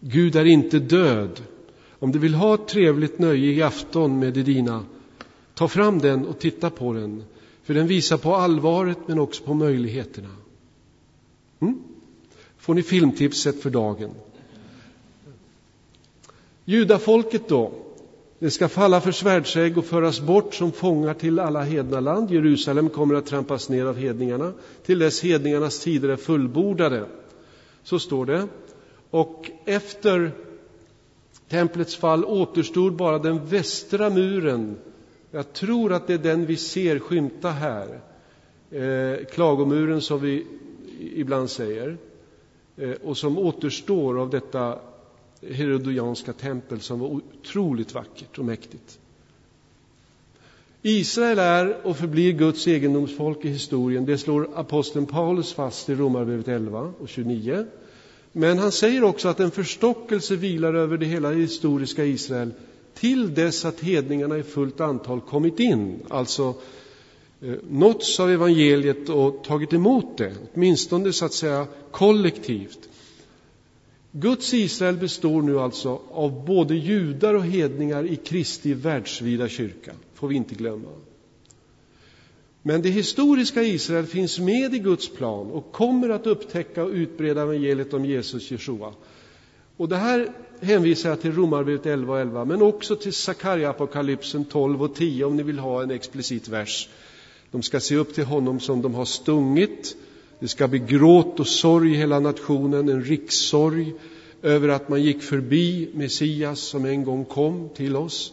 Gud 0.00 0.36
är 0.36 0.44
inte 0.44 0.78
död. 0.78 1.40
Om 1.98 2.12
du 2.12 2.18
vill 2.18 2.34
ha 2.34 2.54
ett 2.54 2.68
trevligt 2.68 3.18
nöje 3.18 3.52
i 3.52 3.62
afton 3.62 4.18
med 4.18 4.36
Edina, 4.36 4.84
ta 5.54 5.68
fram 5.68 5.98
den 5.98 6.26
och 6.26 6.38
titta 6.38 6.70
på 6.70 6.92
den. 6.92 7.24
För 7.62 7.74
den 7.74 7.86
visar 7.86 8.16
på 8.16 8.34
allvaret 8.34 8.98
men 9.06 9.18
också 9.18 9.44
på 9.44 9.54
möjligheterna. 9.54 10.28
Mm? 11.60 11.82
Får 12.58 12.74
ni 12.74 12.82
filmtipset 12.82 13.62
för 13.62 13.70
dagen. 13.70 14.10
Judafolket 16.64 17.48
då? 17.48 17.72
Det 18.38 18.50
ska 18.50 18.68
falla 18.68 19.00
för 19.00 19.12
svärdsägg 19.12 19.78
och 19.78 19.84
föras 19.84 20.20
bort 20.20 20.54
som 20.54 20.72
fångar 20.72 21.14
till 21.14 21.38
alla 21.38 21.62
hedna 21.62 22.00
land. 22.00 22.30
Jerusalem 22.30 22.88
kommer 22.88 23.14
att 23.14 23.26
trampas 23.26 23.68
ner 23.68 23.84
av 23.84 23.96
hedningarna 23.96 24.52
till 24.86 24.98
dess 24.98 25.22
hedningarnas 25.22 25.80
tider 25.80 26.08
är 26.08 26.16
fullbordade. 26.16 27.06
Så 27.82 27.98
står 27.98 28.26
det. 28.26 28.48
Och 29.10 29.50
efter 29.64 30.32
templets 31.48 31.96
fall 31.96 32.24
återstod 32.24 32.92
bara 32.92 33.18
den 33.18 33.46
västra 33.46 34.10
muren. 34.10 34.76
Jag 35.30 35.52
tror 35.52 35.92
att 35.92 36.06
det 36.06 36.14
är 36.14 36.18
den 36.18 36.46
vi 36.46 36.56
ser 36.56 36.98
skymta 36.98 37.50
här. 37.50 38.00
Eh, 38.70 39.24
klagomuren 39.24 40.00
som 40.00 40.20
vi 40.20 40.46
ibland 41.14 41.50
säger. 41.50 41.96
Eh, 42.76 42.90
och 42.90 43.16
som 43.16 43.38
återstår 43.38 44.20
av 44.20 44.30
detta 44.30 44.78
herodianska 45.40 46.32
tempel 46.32 46.80
som 46.80 47.00
var 47.00 47.08
otroligt 47.08 47.94
vackert 47.94 48.38
och 48.38 48.44
mäktigt. 48.44 48.98
Israel 50.82 51.38
är 51.38 51.86
och 51.86 51.96
förblir 51.96 52.32
Guds 52.32 52.66
egendomsfolk 52.66 53.44
i 53.44 53.48
historien. 53.48 54.06
Det 54.06 54.18
slår 54.18 54.48
aposteln 54.54 55.06
Paulus 55.06 55.52
fast 55.52 55.88
i 55.88 55.94
Romarbrevet 55.94 56.48
11 56.48 56.92
och 57.00 57.08
29. 57.08 57.66
Men 58.38 58.58
han 58.58 58.72
säger 58.72 59.04
också 59.04 59.28
att 59.28 59.40
en 59.40 59.50
förstockelse 59.50 60.36
vilar 60.36 60.74
över 60.74 60.98
det 60.98 61.06
hela 61.06 61.30
historiska 61.30 62.04
Israel 62.04 62.50
till 62.94 63.34
dess 63.34 63.64
att 63.64 63.80
hedningarna 63.80 64.38
i 64.38 64.42
fullt 64.42 64.80
antal 64.80 65.20
kommit 65.20 65.60
in, 65.60 66.00
alltså 66.08 66.54
eh, 67.40 67.54
nåtts 67.70 68.20
av 68.20 68.30
evangeliet 68.30 69.08
och 69.08 69.44
tagit 69.44 69.72
emot 69.72 70.18
det, 70.18 70.34
åtminstone 70.54 71.12
så 71.12 71.24
att 71.24 71.32
säga 71.32 71.66
kollektivt. 71.90 72.88
Guds 74.12 74.54
Israel 74.54 74.96
består 74.96 75.42
nu 75.42 75.60
alltså 75.60 76.00
av 76.10 76.44
både 76.46 76.74
judar 76.74 77.34
och 77.34 77.44
hedningar 77.44 78.04
i 78.04 78.16
Kristi 78.16 78.74
världsvida 78.74 79.48
kyrka, 79.48 79.92
får 80.14 80.28
vi 80.28 80.34
inte 80.34 80.54
glömma. 80.54 80.88
Men 82.68 82.82
det 82.82 82.88
historiska 82.88 83.62
Israel 83.62 84.06
finns 84.06 84.38
med 84.38 84.74
i 84.74 84.78
Guds 84.78 85.08
plan 85.08 85.50
och 85.50 85.72
kommer 85.72 86.08
att 86.08 86.26
upptäcka 86.26 86.84
och 86.84 86.90
utbreda 86.90 87.42
evangeliet 87.42 87.94
om 87.94 88.04
Jesus 88.04 88.50
Jeshua. 88.50 88.94
Och 89.76 89.88
det 89.88 89.96
här 89.96 90.28
hänvisar 90.60 91.08
jag 91.08 91.20
till 91.20 91.32
Romarbrevet 91.32 91.86
11 91.86 92.12
och 92.12 92.20
11, 92.20 92.44
men 92.44 92.62
också 92.62 92.96
till 92.96 93.12
Sakarja-apokalypsen 93.12 94.44
12 94.44 94.82
och 94.82 94.94
10 94.94 95.24
om 95.24 95.36
ni 95.36 95.42
vill 95.42 95.58
ha 95.58 95.82
en 95.82 95.90
explicit 95.90 96.48
vers. 96.48 96.88
De 97.50 97.62
ska 97.62 97.80
se 97.80 97.96
upp 97.96 98.14
till 98.14 98.24
honom 98.24 98.60
som 98.60 98.82
de 98.82 98.94
har 98.94 99.04
stungit. 99.04 99.96
Det 100.40 100.48
ska 100.48 100.68
bli 100.68 100.78
gråt 100.78 101.40
och 101.40 101.48
sorg 101.48 101.92
i 101.92 101.96
hela 101.96 102.20
nationen, 102.20 102.88
en 102.88 103.04
rikssorg 103.04 103.94
över 104.42 104.68
att 104.68 104.88
man 104.88 105.02
gick 105.02 105.22
förbi 105.22 105.90
Messias 105.94 106.60
som 106.60 106.84
en 106.84 107.04
gång 107.04 107.24
kom 107.24 107.68
till 107.74 107.96
oss. 107.96 108.32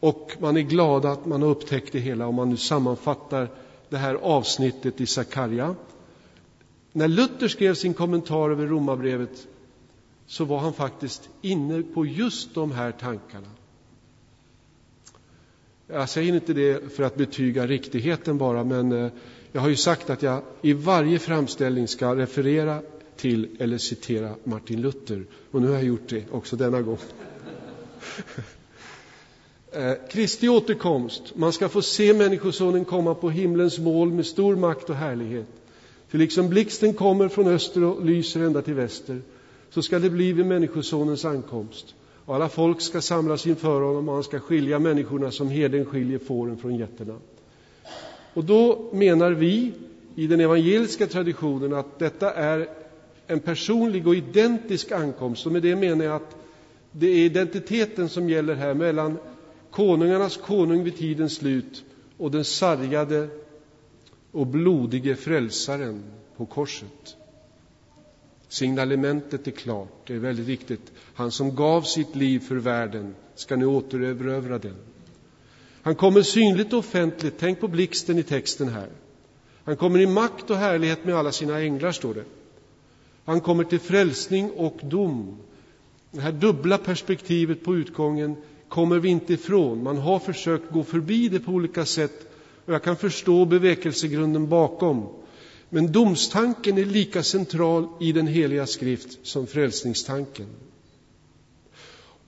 Och 0.00 0.32
man 0.38 0.56
är 0.56 0.60
glad 0.60 1.04
att 1.04 1.26
man 1.26 1.42
har 1.42 1.48
upptäckt 1.48 1.92
det 1.92 1.98
hela 1.98 2.26
om 2.26 2.34
man 2.34 2.50
nu 2.50 2.56
sammanfattar 2.56 3.48
det 3.88 3.96
här 3.96 4.14
avsnittet 4.14 5.00
i 5.00 5.06
Sakarja. 5.06 5.74
När 6.92 7.08
Luther 7.08 7.48
skrev 7.48 7.74
sin 7.74 7.94
kommentar 7.94 8.50
över 8.50 8.66
Romarbrevet 8.66 9.46
så 10.26 10.44
var 10.44 10.58
han 10.58 10.72
faktiskt 10.72 11.28
inne 11.42 11.82
på 11.82 12.06
just 12.06 12.54
de 12.54 12.72
här 12.72 12.92
tankarna. 12.92 13.48
Jag 15.86 16.08
säger 16.08 16.34
inte 16.34 16.52
det 16.52 16.92
för 16.92 17.02
att 17.02 17.16
betyga 17.16 17.66
riktigheten 17.66 18.38
bara, 18.38 18.64
men 18.64 18.92
eh, 18.92 19.10
jag 19.52 19.60
har 19.60 19.68
ju 19.68 19.76
sagt 19.76 20.10
att 20.10 20.22
jag 20.22 20.42
i 20.62 20.72
varje 20.72 21.18
framställning 21.18 21.88
ska 21.88 22.16
referera 22.16 22.82
till 23.16 23.56
eller 23.58 23.78
citera 23.78 24.34
Martin 24.44 24.82
Luther. 24.82 25.24
Och 25.50 25.62
nu 25.62 25.68
har 25.68 25.74
jag 25.74 25.84
gjort 25.84 26.08
det 26.08 26.24
också 26.30 26.56
denna 26.56 26.82
gång. 26.82 26.98
Eh, 29.72 29.92
Kristi 30.10 30.48
återkomst. 30.48 31.36
Man 31.36 31.52
ska 31.52 31.68
få 31.68 31.82
se 31.82 32.12
Människosonen 32.12 32.84
komma 32.84 33.14
på 33.14 33.30
himlens 33.30 33.78
mål 33.78 34.12
med 34.12 34.26
stor 34.26 34.56
makt 34.56 34.90
och 34.90 34.96
härlighet. 34.96 35.46
För 36.08 36.18
liksom 36.18 36.48
blixten 36.48 36.94
kommer 36.94 37.28
från 37.28 37.48
öster 37.48 37.84
och 37.84 38.04
lyser 38.04 38.40
ända 38.40 38.62
till 38.62 38.74
väster, 38.74 39.20
så 39.70 39.82
ska 39.82 39.98
det 39.98 40.10
bli 40.10 40.32
vid 40.32 40.46
Människosonens 40.46 41.24
ankomst. 41.24 41.94
Och 42.24 42.34
alla 42.34 42.48
folk 42.48 42.80
ska 42.80 43.00
samlas 43.00 43.46
inför 43.46 43.80
honom 43.80 44.08
och 44.08 44.14
han 44.14 44.24
ska 44.24 44.38
skilja 44.38 44.78
människorna 44.78 45.30
som 45.30 45.48
herden 45.48 45.84
skiljer 45.84 46.18
fåren 46.18 46.56
från 46.56 46.76
getterna. 46.76 47.14
Och 48.34 48.44
då 48.44 48.90
menar 48.92 49.30
vi 49.30 49.72
i 50.14 50.26
den 50.26 50.40
evangeliska 50.40 51.06
traditionen 51.06 51.74
att 51.74 51.98
detta 51.98 52.32
är 52.32 52.68
en 53.26 53.40
personlig 53.40 54.06
och 54.06 54.14
identisk 54.14 54.92
ankomst. 54.92 55.46
Och 55.46 55.52
med 55.52 55.62
det 55.62 55.76
menar 55.76 56.04
jag 56.04 56.14
att 56.16 56.36
det 56.92 57.06
är 57.06 57.18
identiteten 57.18 58.08
som 58.08 58.30
gäller 58.30 58.54
här 58.54 58.74
mellan 58.74 59.18
konungarnas 59.70 60.36
konung 60.36 60.84
vid 60.84 60.96
tidens 60.96 61.34
slut 61.34 61.84
och 62.16 62.30
den 62.30 62.44
sargade 62.44 63.28
och 64.32 64.46
blodige 64.46 65.16
frälsaren 65.16 66.02
på 66.36 66.46
korset. 66.46 67.16
Signalementet 68.48 69.46
är 69.46 69.50
klart, 69.50 70.06
det 70.06 70.14
är 70.14 70.18
väldigt 70.18 70.46
viktigt. 70.46 70.92
Han 71.14 71.30
som 71.30 71.54
gav 71.54 71.82
sitt 71.82 72.16
liv 72.16 72.40
för 72.40 72.56
världen 72.56 73.14
ska 73.34 73.56
nu 73.56 73.66
återerövra 73.66 74.58
den. 74.58 74.76
Han 75.82 75.94
kommer 75.94 76.22
synligt 76.22 76.72
och 76.72 76.78
offentligt, 76.78 77.34
tänk 77.38 77.60
på 77.60 77.68
blixten 77.68 78.18
i 78.18 78.22
texten 78.22 78.68
här. 78.68 78.88
Han 79.64 79.76
kommer 79.76 79.98
i 79.98 80.06
makt 80.06 80.50
och 80.50 80.56
härlighet 80.56 81.04
med 81.04 81.14
alla 81.14 81.32
sina 81.32 81.60
änglar, 81.60 81.92
står 81.92 82.14
det. 82.14 82.24
Han 83.24 83.40
kommer 83.40 83.64
till 83.64 83.80
frälsning 83.80 84.50
och 84.50 84.78
dom. 84.82 85.36
Det 86.10 86.20
här 86.20 86.32
dubbla 86.32 86.78
perspektivet 86.78 87.64
på 87.64 87.76
utgången 87.76 88.36
kommer 88.68 88.98
vi 88.98 89.08
inte 89.08 89.32
ifrån. 89.32 89.82
Man 89.82 89.98
har 89.98 90.18
försökt 90.18 90.70
gå 90.72 90.84
förbi 90.84 91.28
det 91.28 91.40
på 91.40 91.52
olika 91.52 91.84
sätt 91.84 92.28
och 92.66 92.74
jag 92.74 92.82
kan 92.82 92.96
förstå 92.96 93.44
bevekelsegrunden 93.44 94.48
bakom. 94.48 95.06
Men 95.68 95.92
domstanken 95.92 96.78
är 96.78 96.84
lika 96.84 97.22
central 97.22 97.88
i 98.00 98.12
den 98.12 98.26
heliga 98.26 98.66
skrift 98.66 99.18
som 99.22 99.46
frälsningstanken. 99.46 100.46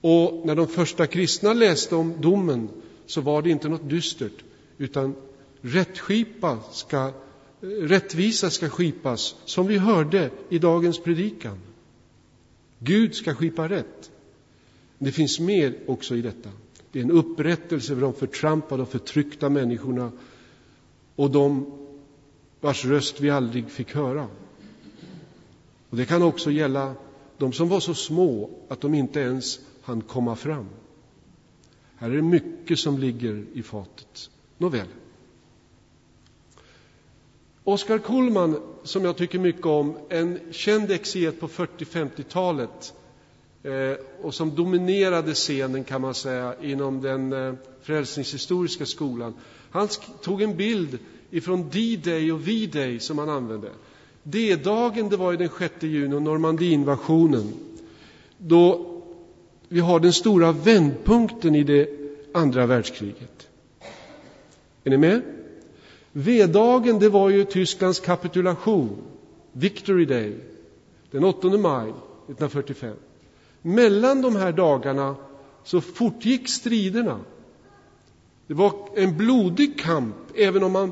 Och 0.01 0.45
när 0.45 0.55
de 0.55 0.67
första 0.67 1.07
kristna 1.07 1.53
läste 1.53 1.95
om 1.95 2.13
domen 2.21 2.69
så 3.05 3.21
var 3.21 3.41
det 3.41 3.49
inte 3.49 3.69
något 3.69 3.89
dystert, 3.89 4.43
utan 4.77 5.15
rättskipa 5.61 6.57
ska, 6.71 7.11
rättvisa 7.61 8.49
ska 8.49 8.69
skipas, 8.69 9.35
som 9.45 9.67
vi 9.67 9.77
hörde 9.77 10.29
i 10.49 10.59
dagens 10.59 10.99
predikan. 10.99 11.59
Gud 12.79 13.15
ska 13.15 13.35
skipa 13.35 13.69
rätt. 13.69 14.10
Det 15.03 15.11
finns 15.11 15.39
mer 15.39 15.75
också 15.87 16.15
i 16.15 16.21
detta. 16.21 16.49
Det 16.91 16.99
är 16.99 17.03
en 17.03 17.11
upprättelse 17.11 17.93
för 17.95 18.01
de 18.01 18.13
förtrampade 18.13 18.81
och 18.83 18.89
förtryckta 18.89 19.49
människorna 19.49 20.11
och 21.15 21.31
de 21.31 21.71
vars 22.59 22.85
röst 22.85 23.19
vi 23.21 23.29
aldrig 23.29 23.69
fick 23.69 23.95
höra. 23.95 24.27
Och 25.89 25.97
Det 25.97 26.05
kan 26.05 26.23
också 26.23 26.51
gälla 26.51 26.93
de 27.37 27.53
som 27.53 27.69
var 27.69 27.79
så 27.79 27.93
små 27.93 28.49
att 28.69 28.81
de 28.81 28.93
inte 28.93 29.19
ens 29.19 29.59
hann 29.81 30.01
komma 30.01 30.35
fram. 30.35 30.65
Här 31.95 32.09
är 32.09 32.15
det 32.15 32.21
mycket 32.21 32.79
som 32.79 32.97
ligger 32.97 33.45
i 33.53 33.63
fatet. 33.63 34.29
Nåväl. 34.57 34.87
Oskar 37.63 37.97
Kullman, 37.97 38.61
som 38.83 39.05
jag 39.05 39.17
tycker 39.17 39.39
mycket 39.39 39.65
om, 39.65 39.97
en 40.09 40.39
känd 40.51 40.91
exeget 40.91 41.39
på 41.39 41.47
40-50-talet 41.47 42.93
Eh, 43.63 43.95
och 44.21 44.33
som 44.33 44.55
dominerade 44.55 45.33
scenen 45.33 45.83
kan 45.83 46.01
man 46.01 46.13
säga 46.13 46.55
inom 46.61 47.01
den 47.01 47.33
eh, 47.33 47.53
frälsningshistoriska 47.81 48.85
skolan. 48.85 49.33
Han 49.71 49.87
tog 50.21 50.41
en 50.41 50.57
bild 50.57 50.99
ifrån 51.31 51.69
D-Day 51.69 52.31
och 52.31 52.47
V-Day 52.47 52.99
som 52.99 53.17
han 53.17 53.29
använde. 53.29 53.69
D-dagen 54.23 55.09
det 55.09 55.17
var 55.17 55.31
ju 55.31 55.37
den 55.37 55.49
6 55.59 55.73
juni 55.79 56.15
och 56.15 56.21
Normandieinvasionen. 56.21 57.53
då 58.37 58.87
vi 59.67 59.79
har 59.79 59.99
den 59.99 60.13
stora 60.13 60.51
vändpunkten 60.51 61.55
i 61.55 61.63
det 61.63 61.89
andra 62.33 62.65
världskriget. 62.65 63.47
Är 64.83 64.89
ni 64.89 64.97
med? 64.97 65.21
V-dagen 66.11 66.99
det 66.99 67.09
var 67.09 67.29
ju 67.29 67.45
Tysklands 67.45 67.99
kapitulation, 67.99 68.97
Victory 69.51 70.05
Day, 70.05 70.35
den 71.11 71.23
8 71.23 71.47
maj 71.47 71.89
1945. 71.89 72.95
Mellan 73.61 74.21
de 74.21 74.35
här 74.35 74.51
dagarna 74.51 75.15
så 75.63 75.81
fortgick 75.81 76.49
striderna. 76.49 77.19
Det 78.47 78.53
var 78.53 78.73
en 78.95 79.17
blodig 79.17 79.79
kamp, 79.79 80.15
även 80.35 80.63
om 80.63 80.71
man 80.71 80.91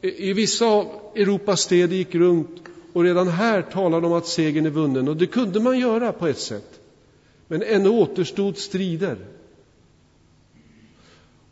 i 0.00 0.32
vissa 0.32 0.66
av 0.66 0.86
Europas 1.14 1.60
städer 1.60 1.96
gick 1.96 2.14
runt 2.14 2.62
och 2.92 3.02
redan 3.02 3.28
här 3.28 3.62
talade 3.62 4.06
om 4.06 4.12
att 4.12 4.26
segern 4.26 4.66
är 4.66 4.70
vunnen. 4.70 5.08
Och 5.08 5.16
det 5.16 5.26
kunde 5.26 5.60
man 5.60 5.78
göra 5.78 6.12
på 6.12 6.26
ett 6.26 6.38
sätt. 6.38 6.80
Men 7.48 7.62
ännu 7.62 7.88
återstod 7.88 8.56
strider. 8.56 9.18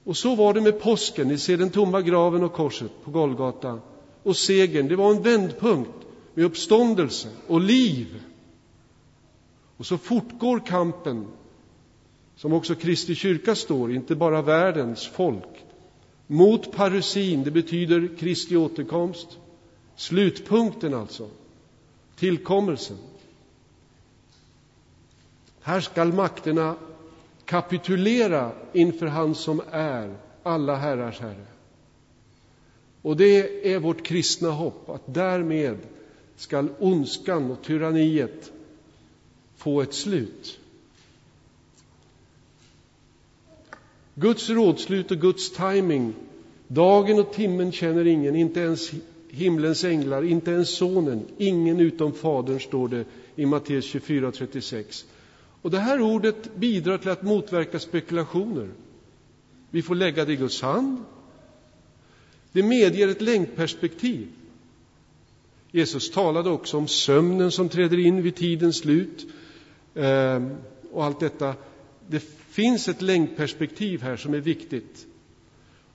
Och 0.04 0.16
så 0.16 0.34
var 0.34 0.54
det 0.54 0.60
med 0.60 0.80
påsken. 0.80 1.28
Ni 1.28 1.38
ser 1.38 1.56
den 1.56 1.70
tomma 1.70 2.00
graven 2.00 2.44
och 2.44 2.52
korset 2.52 2.90
på 3.04 3.10
Golgata. 3.10 3.80
Och 4.22 4.36
segern, 4.36 4.88
det 4.88 4.96
var 4.96 5.10
en 5.10 5.22
vändpunkt 5.22 5.90
med 6.34 6.44
uppståndelse 6.44 7.28
och 7.46 7.60
liv. 7.60 8.06
Och 9.84 9.88
så 9.88 9.98
fortgår 9.98 10.60
kampen, 10.66 11.26
som 12.36 12.52
också 12.52 12.74
Kristi 12.74 13.14
kyrka 13.14 13.54
står, 13.54 13.92
inte 13.92 14.14
bara 14.14 14.42
världens 14.42 15.06
folk, 15.06 15.64
mot 16.26 16.72
parusin, 16.72 17.44
det 17.44 17.50
betyder 17.50 18.16
Kristi 18.18 18.56
återkomst, 18.56 19.38
slutpunkten 19.96 20.94
alltså, 20.94 21.28
tillkommelsen. 22.16 22.96
Här 25.60 25.80
skall 25.80 26.12
makterna 26.12 26.74
kapitulera 27.44 28.52
inför 28.72 29.06
han 29.06 29.34
som 29.34 29.62
är 29.70 30.16
alla 30.42 30.76
herrars 30.76 31.20
herre. 31.20 31.46
Och 33.02 33.16
det 33.16 33.72
är 33.72 33.78
vårt 33.78 34.02
kristna 34.02 34.50
hopp, 34.50 34.88
att 34.90 35.14
därmed 35.14 35.78
skall 36.36 36.68
ondskan 36.78 37.50
och 37.50 37.62
tyranniet 37.62 38.50
få 39.64 39.82
ett 39.82 39.94
slut. 39.94 40.58
Guds 44.14 44.50
rådslut 44.50 45.10
och 45.10 45.18
Guds 45.18 45.50
timing, 45.50 46.14
dagen 46.68 47.18
och 47.18 47.32
timmen 47.32 47.72
känner 47.72 48.06
ingen, 48.06 48.36
inte 48.36 48.60
ens 48.60 48.90
himlens 49.28 49.84
änglar, 49.84 50.24
inte 50.24 50.50
ens 50.50 50.76
sonen, 50.76 51.24
ingen 51.38 51.80
utom 51.80 52.12
Fadern, 52.12 52.60
står 52.60 52.88
det 52.88 53.04
i 53.36 53.46
Matteus 53.46 53.94
24.36. 53.94 55.04
Och 55.62 55.70
det 55.70 55.78
här 55.78 56.00
ordet 56.00 56.56
bidrar 56.56 56.98
till 56.98 57.10
att 57.10 57.22
motverka 57.22 57.78
spekulationer. 57.78 58.68
Vi 59.70 59.82
får 59.82 59.94
lägga 59.94 60.24
det 60.24 60.32
i 60.32 60.36
Guds 60.36 60.62
hand. 60.62 60.98
Det 62.52 62.62
medger 62.62 63.08
ett 63.08 63.20
längdperspektiv. 63.20 64.28
Jesus 65.70 66.10
talade 66.10 66.50
också 66.50 66.76
om 66.76 66.88
sömnen 66.88 67.50
som 67.50 67.68
träder 67.68 67.98
in 67.98 68.22
vid 68.22 68.34
tidens 68.34 68.76
slut 68.76 69.26
Ehm, 69.94 70.56
och 70.92 71.04
allt 71.04 71.20
detta. 71.20 71.54
Det 72.08 72.20
finns 72.48 72.88
ett 72.88 73.02
längdperspektiv 73.02 74.02
här 74.02 74.16
som 74.16 74.34
är 74.34 74.40
viktigt. 74.40 75.06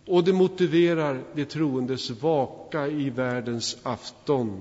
Och 0.06 0.24
det 0.24 0.34
motiverar 0.34 1.22
de 1.36 1.46
troendes 1.46 2.10
vaka 2.10 2.88
i 2.88 3.10
världens 3.10 3.78
afton. 3.84 4.60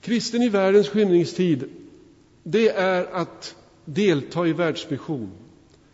Kristen 0.00 0.42
i 0.42 0.48
världens 0.48 0.88
skymningstid, 0.88 1.64
det 2.42 2.68
är 2.68 3.04
att 3.04 3.56
delta 3.84 4.46
i 4.46 4.52
världsmission. 4.52 5.30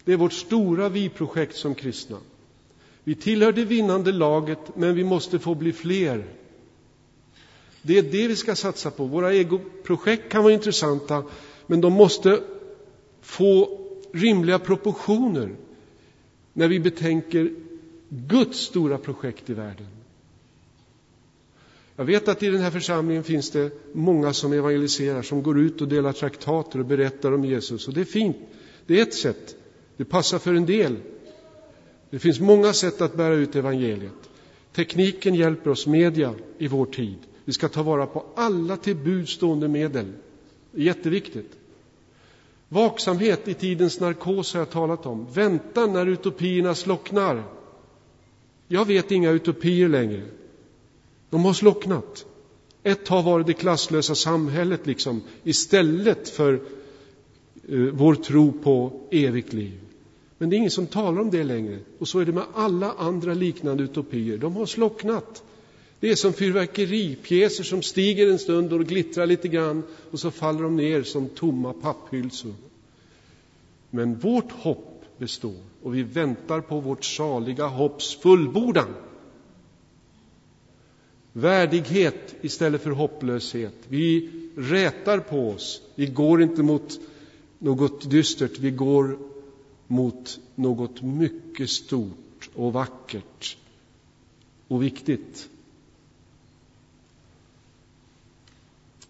Det 0.05 0.13
är 0.13 0.17
vårt 0.17 0.33
stora 0.33 0.89
vi-projekt 0.89 1.57
som 1.57 1.75
kristna. 1.75 2.19
Vi 3.05 3.15
tillhör 3.15 3.53
det 3.53 3.65
vinnande 3.65 4.13
laget, 4.13 4.77
men 4.77 4.95
vi 4.95 5.05
måste 5.05 5.39
få 5.39 5.55
bli 5.55 5.73
fler. 5.73 6.25
Det 7.83 7.99
är 7.99 8.03
det 8.03 8.29
vi 8.29 8.37
ska 8.37 8.57
satsa 8.57 8.91
på. 8.91 9.05
Våra 9.05 9.33
egoprojekt 9.33 10.29
kan 10.29 10.43
vara 10.43 10.53
intressanta, 10.53 11.25
men 11.67 11.81
de 11.81 11.93
måste 11.93 12.41
få 13.23 13.81
rimliga 14.13 14.59
proportioner 14.59 15.57
när 16.53 16.69
vi 16.69 16.81
betänker 16.81 17.51
Guds 18.09 18.59
stora 18.59 18.99
projekt 18.99 19.51
i 19.51 19.55
världen. 19.55 19.87
Jag 21.97 22.05
vet 22.05 22.29
att 22.29 22.43
i 22.43 22.49
den 22.49 22.61
här 22.61 22.71
församlingen 22.71 23.25
finns 23.25 23.51
det 23.51 23.71
många 23.93 24.33
som 24.33 24.53
evangeliserar, 24.53 25.23
som 25.23 25.43
går 25.43 25.61
ut 25.61 25.81
och 25.81 25.89
delar 25.89 26.13
traktater 26.13 26.79
och 26.79 26.87
berättar 26.87 27.33
om 27.33 27.45
Jesus. 27.45 27.89
Och 27.89 27.95
det 27.95 28.01
är 28.01 28.05
fint. 28.05 28.37
Det 28.87 28.99
är 28.99 29.03
ett 29.03 29.15
sätt. 29.15 29.57
Det 29.97 30.05
passar 30.05 30.39
för 30.39 30.55
en 30.55 30.67
del. 30.67 30.97
Det 32.11 32.19
finns 32.19 32.41
många 32.41 32.73
sätt 32.73 33.01
att 33.01 33.17
bära 33.17 33.35
ut 33.35 33.57
evangeliet. 33.57 34.31
Tekniken 34.73 35.35
hjälper 35.35 35.71
oss, 35.71 35.87
media, 35.87 36.35
i 36.59 36.69
vår 36.69 36.87
tid. 36.87 37.19
Vi 37.45 37.53
ska 37.53 37.69
ta 37.69 37.83
vara 37.83 38.07
på 38.07 38.25
alla 38.35 38.77
till 38.77 38.97
bud 38.97 39.29
stående 39.29 39.69
medel. 39.69 40.13
Det 40.73 40.81
är 40.81 40.85
jätteviktigt. 40.85 41.57
Vaksamhet 42.69 43.49
i 43.49 43.55
tidens 43.55 44.01
narkos 44.01 44.55
har 44.55 44.61
jag 44.61 44.71
talat 44.71 45.07
om. 45.07 45.27
Vänta 45.33 45.87
när 45.87 46.07
utopierna 46.07 46.75
slocknar. 46.75 47.43
Jag 48.69 48.85
vet 48.85 49.11
inga 49.11 49.31
utopier 49.31 49.89
längre. 49.89 50.23
De 51.31 51.45
har 51.45 51.53
slocknat. 51.53 52.27
Ett 52.83 53.09
har 53.09 53.23
varit 53.23 53.47
det 53.47 53.53
klasslösa 53.53 54.15
samhället 54.15 54.87
liksom, 54.87 55.23
istället 55.45 56.29
för 56.29 56.55
eh, 57.69 57.79
vår 57.79 58.15
tro 58.15 58.53
på 58.53 59.01
evigt 59.11 59.53
liv. 59.53 59.81
Men 60.39 60.51
det 60.51 60.57
är 60.57 60.59
ingen 60.59 60.71
som 60.71 60.87
talar 60.87 61.21
om 61.21 61.31
det 61.31 61.45
längre. 61.45 61.79
Och 61.99 62.09
så 62.09 62.19
är 62.19 62.25
det 62.25 62.33
med 62.33 62.45
alla 62.55 62.93
andra 62.93 63.35
liknande 63.35 63.83
utopier. 63.83 64.39
De 64.39 64.57
har 64.57 64.67
slocknat. 64.67 65.43
Det 66.01 66.11
är 66.11 66.15
som 66.17 66.33
fyrverkeripjäser 66.33 67.65
som 67.65 67.83
stiger 67.83 68.31
en 68.31 68.39
stund 68.39 68.73
och 68.73 68.87
glittrar 68.87 69.27
lite 69.27 69.49
grann 69.49 69.83
och 70.11 70.21
så 70.21 70.31
faller 70.31 70.63
de 70.63 70.77
ner 70.77 71.03
som 71.03 71.29
tomma 71.29 71.73
papphylsor. 71.73 72.55
Men 73.91 74.15
vårt 74.19 74.53
hopp 74.53 75.05
består 75.19 75.63
och 75.83 75.95
vi 75.95 76.03
väntar 76.03 76.61
på 76.61 76.81
vårt 76.81 77.05
saliga 77.05 77.67
hopps 77.67 78.15
fullbordan. 78.15 78.95
Värdighet 81.33 82.35
istället 82.41 82.83
för 82.83 82.91
hopplöshet. 82.91 83.75
Vi 83.89 84.31
rätar 84.57 85.19
på 85.19 85.49
oss. 85.51 85.83
Vi 85.95 86.07
går 86.07 86.43
inte 86.43 86.63
mot 86.63 87.01
något 87.59 88.11
dystert, 88.11 88.59
vi 88.59 88.71
går 88.71 89.19
mot 89.87 90.41
något 90.55 91.03
mycket 91.03 91.71
stort 91.71 92.51
och 92.55 92.73
vackert 92.73 93.57
och 94.69 94.83
viktigt. 94.83 95.49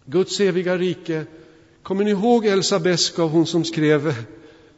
Guds 0.05 0.39
eviga 0.39 0.77
rike. 0.77 1.25
Kommer 1.83 2.03
ni 2.03 2.11
ihåg 2.11 2.45
Elsa 2.45 2.79
Beskow, 2.79 3.29
hon 3.29 3.45
som 3.45 3.63
skrev 3.63 4.07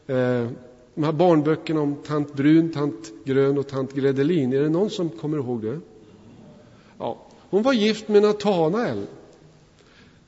eh, 0.07 0.47
de 0.95 1.03
här 1.03 1.11
barnböckerna 1.11 1.81
om 1.81 1.95
tant 1.95 2.33
Brun, 2.33 2.71
tant 2.71 3.11
Grön 3.25 3.57
och 3.57 3.67
tant 3.67 3.93
Gredelin? 3.93 4.53
Är 4.53 4.61
det 4.61 4.69
någon 4.69 4.89
som 4.89 5.09
kommer 5.09 5.37
ihåg 5.37 5.61
det? 5.61 5.79
Ja, 6.97 7.17
hon 7.49 7.63
var 7.63 7.73
gift 7.73 8.07
med 8.07 8.21
Natanael. 8.21 9.05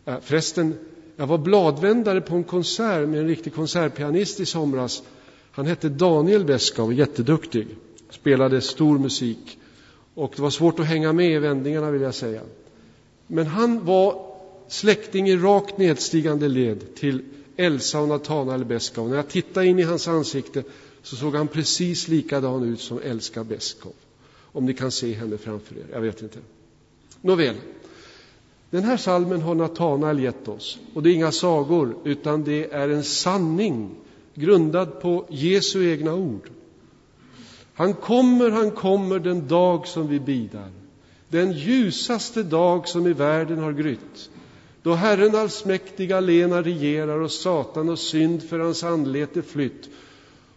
Eh, 0.06 0.20
förresten, 0.22 0.74
jag 1.16 1.28
var 1.28 1.38
bladvändare 1.38 2.22
på 2.22 2.36
en 2.36 2.44
konsert 2.44 3.10
med 3.10 3.20
en 3.20 3.28
riktig 3.28 3.54
konsertpianist 3.54 4.40
i 4.40 4.46
somras. 4.46 5.04
Han 5.52 5.66
hette 5.66 5.90
Daniel 5.90 6.46
Beskow, 6.46 6.94
jätteduktig, 6.94 7.68
spelade 8.10 8.62
stor 8.62 9.00
musik. 9.00 9.60
Och 10.14 10.34
det 10.36 10.42
var 10.42 10.50
svårt 10.50 10.80
att 10.80 10.86
hänga 10.86 11.14
med 11.14 11.32
i 11.32 11.38
vändningarna 11.38 11.92
vill 11.92 12.02
jag 12.02 12.16
säga. 12.16 12.42
Men 13.28 13.48
han 13.48 13.86
var 13.86 14.35
släkting 14.68 15.30
i 15.30 15.38
rakt 15.38 15.78
nedstigande 15.78 16.48
led 16.48 16.96
till 16.96 17.22
Elsa 17.56 18.00
och 18.00 18.08
Natanael 18.08 18.66
Beskow. 18.66 19.10
När 19.10 19.16
jag 19.16 19.28
tittade 19.28 19.68
in 19.68 19.80
i 19.80 19.84
hans 19.84 20.08
ansikte 20.08 20.64
så 21.04 21.16
såg 21.16 21.36
han 21.36 21.48
precis 21.48 22.08
likadan 22.08 22.64
ut 22.64 22.82
som 22.82 23.00
Elska 23.04 23.44
Beskow. 23.44 23.94
Om 24.52 24.66
ni 24.66 24.74
kan 24.74 24.92
se 24.92 25.14
henne 25.14 25.38
framför 25.38 25.76
er, 25.76 25.86
jag 25.92 26.02
vet 26.02 26.22
inte. 26.22 26.40
Nåväl, 27.22 27.56
den 28.70 28.84
här 28.84 28.98
salmen 28.98 29.42
har 29.42 29.56
Natanael 29.56 30.20
gett 30.20 30.48
oss. 30.48 30.80
Och 30.94 31.04
det 31.04 31.10
är 31.10 31.14
inga 31.14 31.32
sagor, 31.32 31.98
utan 32.04 32.44
det 32.44 32.74
är 32.74 32.90
en 32.90 33.04
sanning 33.04 33.90
grundad 34.34 35.02
på 35.02 35.26
Jesu 35.30 35.92
egna 35.92 36.14
ord. 36.14 36.50
Han 37.74 37.94
kommer, 37.94 38.52
han 38.52 38.72
kommer 38.72 39.20
den 39.20 39.48
dag 39.48 39.88
som 39.88 40.08
vi 40.08 40.20
bidar. 40.20 40.72
Den 41.30 41.52
ljusaste 41.52 42.44
dag 42.44 42.88
som 42.88 43.08
i 43.08 43.14
världen 43.14 43.60
har 43.60 43.72
grytt. 43.72 44.30
Då 44.86 44.94
Herren 44.94 45.36
allsmäktiga 45.36 46.18
alena 46.18 46.62
regerar 46.62 47.20
och 47.20 47.32
Satan 47.32 47.90
och 47.90 48.00
synd 48.00 48.44
för 48.44 48.60
hans 48.60 48.84
anlete 48.84 49.42
flytt 49.42 49.90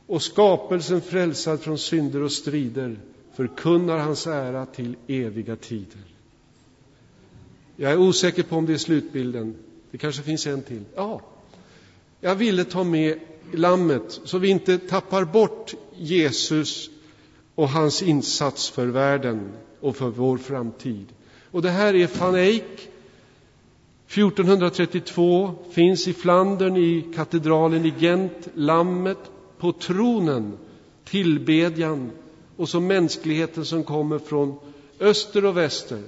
och 0.06 0.22
skapelsen 0.22 1.00
frälsad 1.00 1.60
från 1.60 1.78
synder 1.78 2.22
och 2.22 2.32
strider 2.32 2.98
förkunnar 3.36 3.98
hans 3.98 4.26
ära 4.26 4.66
till 4.66 4.96
eviga 5.06 5.56
tider. 5.56 6.00
Jag 7.76 7.92
är 7.92 7.98
osäker 7.98 8.42
på 8.42 8.56
om 8.56 8.66
det 8.66 8.72
är 8.72 8.78
slutbilden. 8.78 9.54
Det 9.90 9.98
kanske 9.98 10.22
finns 10.22 10.46
en 10.46 10.62
till. 10.62 10.84
Ja, 10.94 11.20
jag 12.20 12.34
ville 12.34 12.64
ta 12.64 12.84
med 12.84 13.18
lammet 13.52 14.20
så 14.24 14.38
vi 14.38 14.48
inte 14.48 14.78
tappar 14.78 15.24
bort 15.24 15.74
Jesus 15.96 16.90
och 17.54 17.68
hans 17.68 18.02
insats 18.02 18.70
för 18.70 18.86
världen 18.86 19.52
och 19.80 19.96
för 19.96 20.08
vår 20.08 20.38
framtid. 20.38 21.06
Och 21.50 21.62
det 21.62 21.70
här 21.70 21.94
är 21.94 22.10
van 22.18 22.34
Eyck 22.34 22.90
1432 24.08 25.54
finns 25.70 26.08
i 26.08 26.12
Flandern 26.12 26.76
i 26.76 27.12
katedralen 27.14 27.84
i 27.86 27.94
Gent 27.98 28.48
lammet 28.54 29.18
på 29.58 29.72
tronen, 29.72 30.58
tillbedjan 31.04 32.10
och 32.56 32.68
så 32.68 32.80
mänskligheten 32.80 33.64
som 33.64 33.84
kommer 33.84 34.18
från 34.18 34.58
öster 35.00 35.44
och 35.44 35.56
väster. 35.56 36.02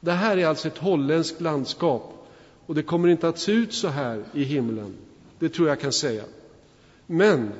Det 0.00 0.12
här 0.12 0.36
är 0.36 0.46
alltså 0.46 0.68
ett 0.68 0.78
holländskt 0.78 1.40
landskap 1.40 2.28
och 2.66 2.74
det 2.74 2.82
kommer 2.82 3.08
inte 3.08 3.28
att 3.28 3.38
se 3.38 3.52
ut 3.52 3.72
så 3.72 3.88
här 3.88 4.24
i 4.34 4.42
himlen. 4.42 4.94
Det 5.38 5.48
tror 5.48 5.68
jag 5.68 5.80
kan 5.80 5.92
säga. 5.92 6.24
Men 7.06 7.50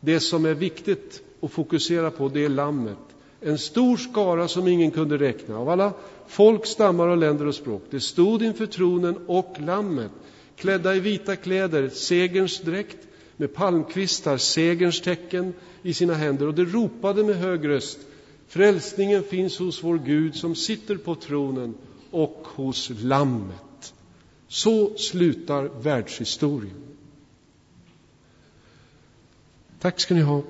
det 0.00 0.20
som 0.20 0.44
är 0.44 0.54
viktigt 0.54 1.22
att 1.40 1.52
fokusera 1.52 2.10
på 2.10 2.28
det 2.28 2.44
är 2.44 2.48
lammet. 2.48 2.98
En 3.40 3.58
stor 3.58 3.96
skara 3.96 4.48
som 4.48 4.68
ingen 4.68 4.90
kunde 4.90 5.18
räkna 5.18 5.58
av 5.58 5.68
alla 5.68 5.92
folk, 6.26 6.66
stammar 6.66 7.08
och 7.08 7.16
länder 7.16 7.46
och 7.46 7.54
språk. 7.54 7.82
Det 7.90 8.00
stod 8.00 8.42
inför 8.42 8.66
tronen 8.66 9.16
och 9.26 9.56
lammet 9.58 10.10
klädda 10.56 10.94
i 10.94 11.00
vita 11.00 11.36
kläder, 11.36 11.88
segerns 11.88 12.60
dräkt 12.60 12.98
med 13.36 13.54
palmkvistar, 13.54 14.36
segerns 14.36 15.00
tecken 15.00 15.54
i 15.82 15.94
sina 15.94 16.14
händer 16.14 16.46
och 16.46 16.54
det 16.54 16.64
ropade 16.64 17.24
med 17.24 17.36
hög 17.36 17.68
röst 17.68 17.98
Frälsningen 18.48 19.22
finns 19.22 19.58
hos 19.58 19.84
vår 19.84 19.98
Gud 19.98 20.36
som 20.36 20.54
sitter 20.54 20.96
på 20.96 21.14
tronen 21.14 21.74
och 22.10 22.46
hos 22.54 22.90
Lammet. 22.90 23.94
Så 24.48 24.96
slutar 24.96 25.62
världshistorien. 25.82 26.82
Tack 29.80 30.00
ska 30.00 30.14
ni 30.14 30.20
ha. 30.20 30.42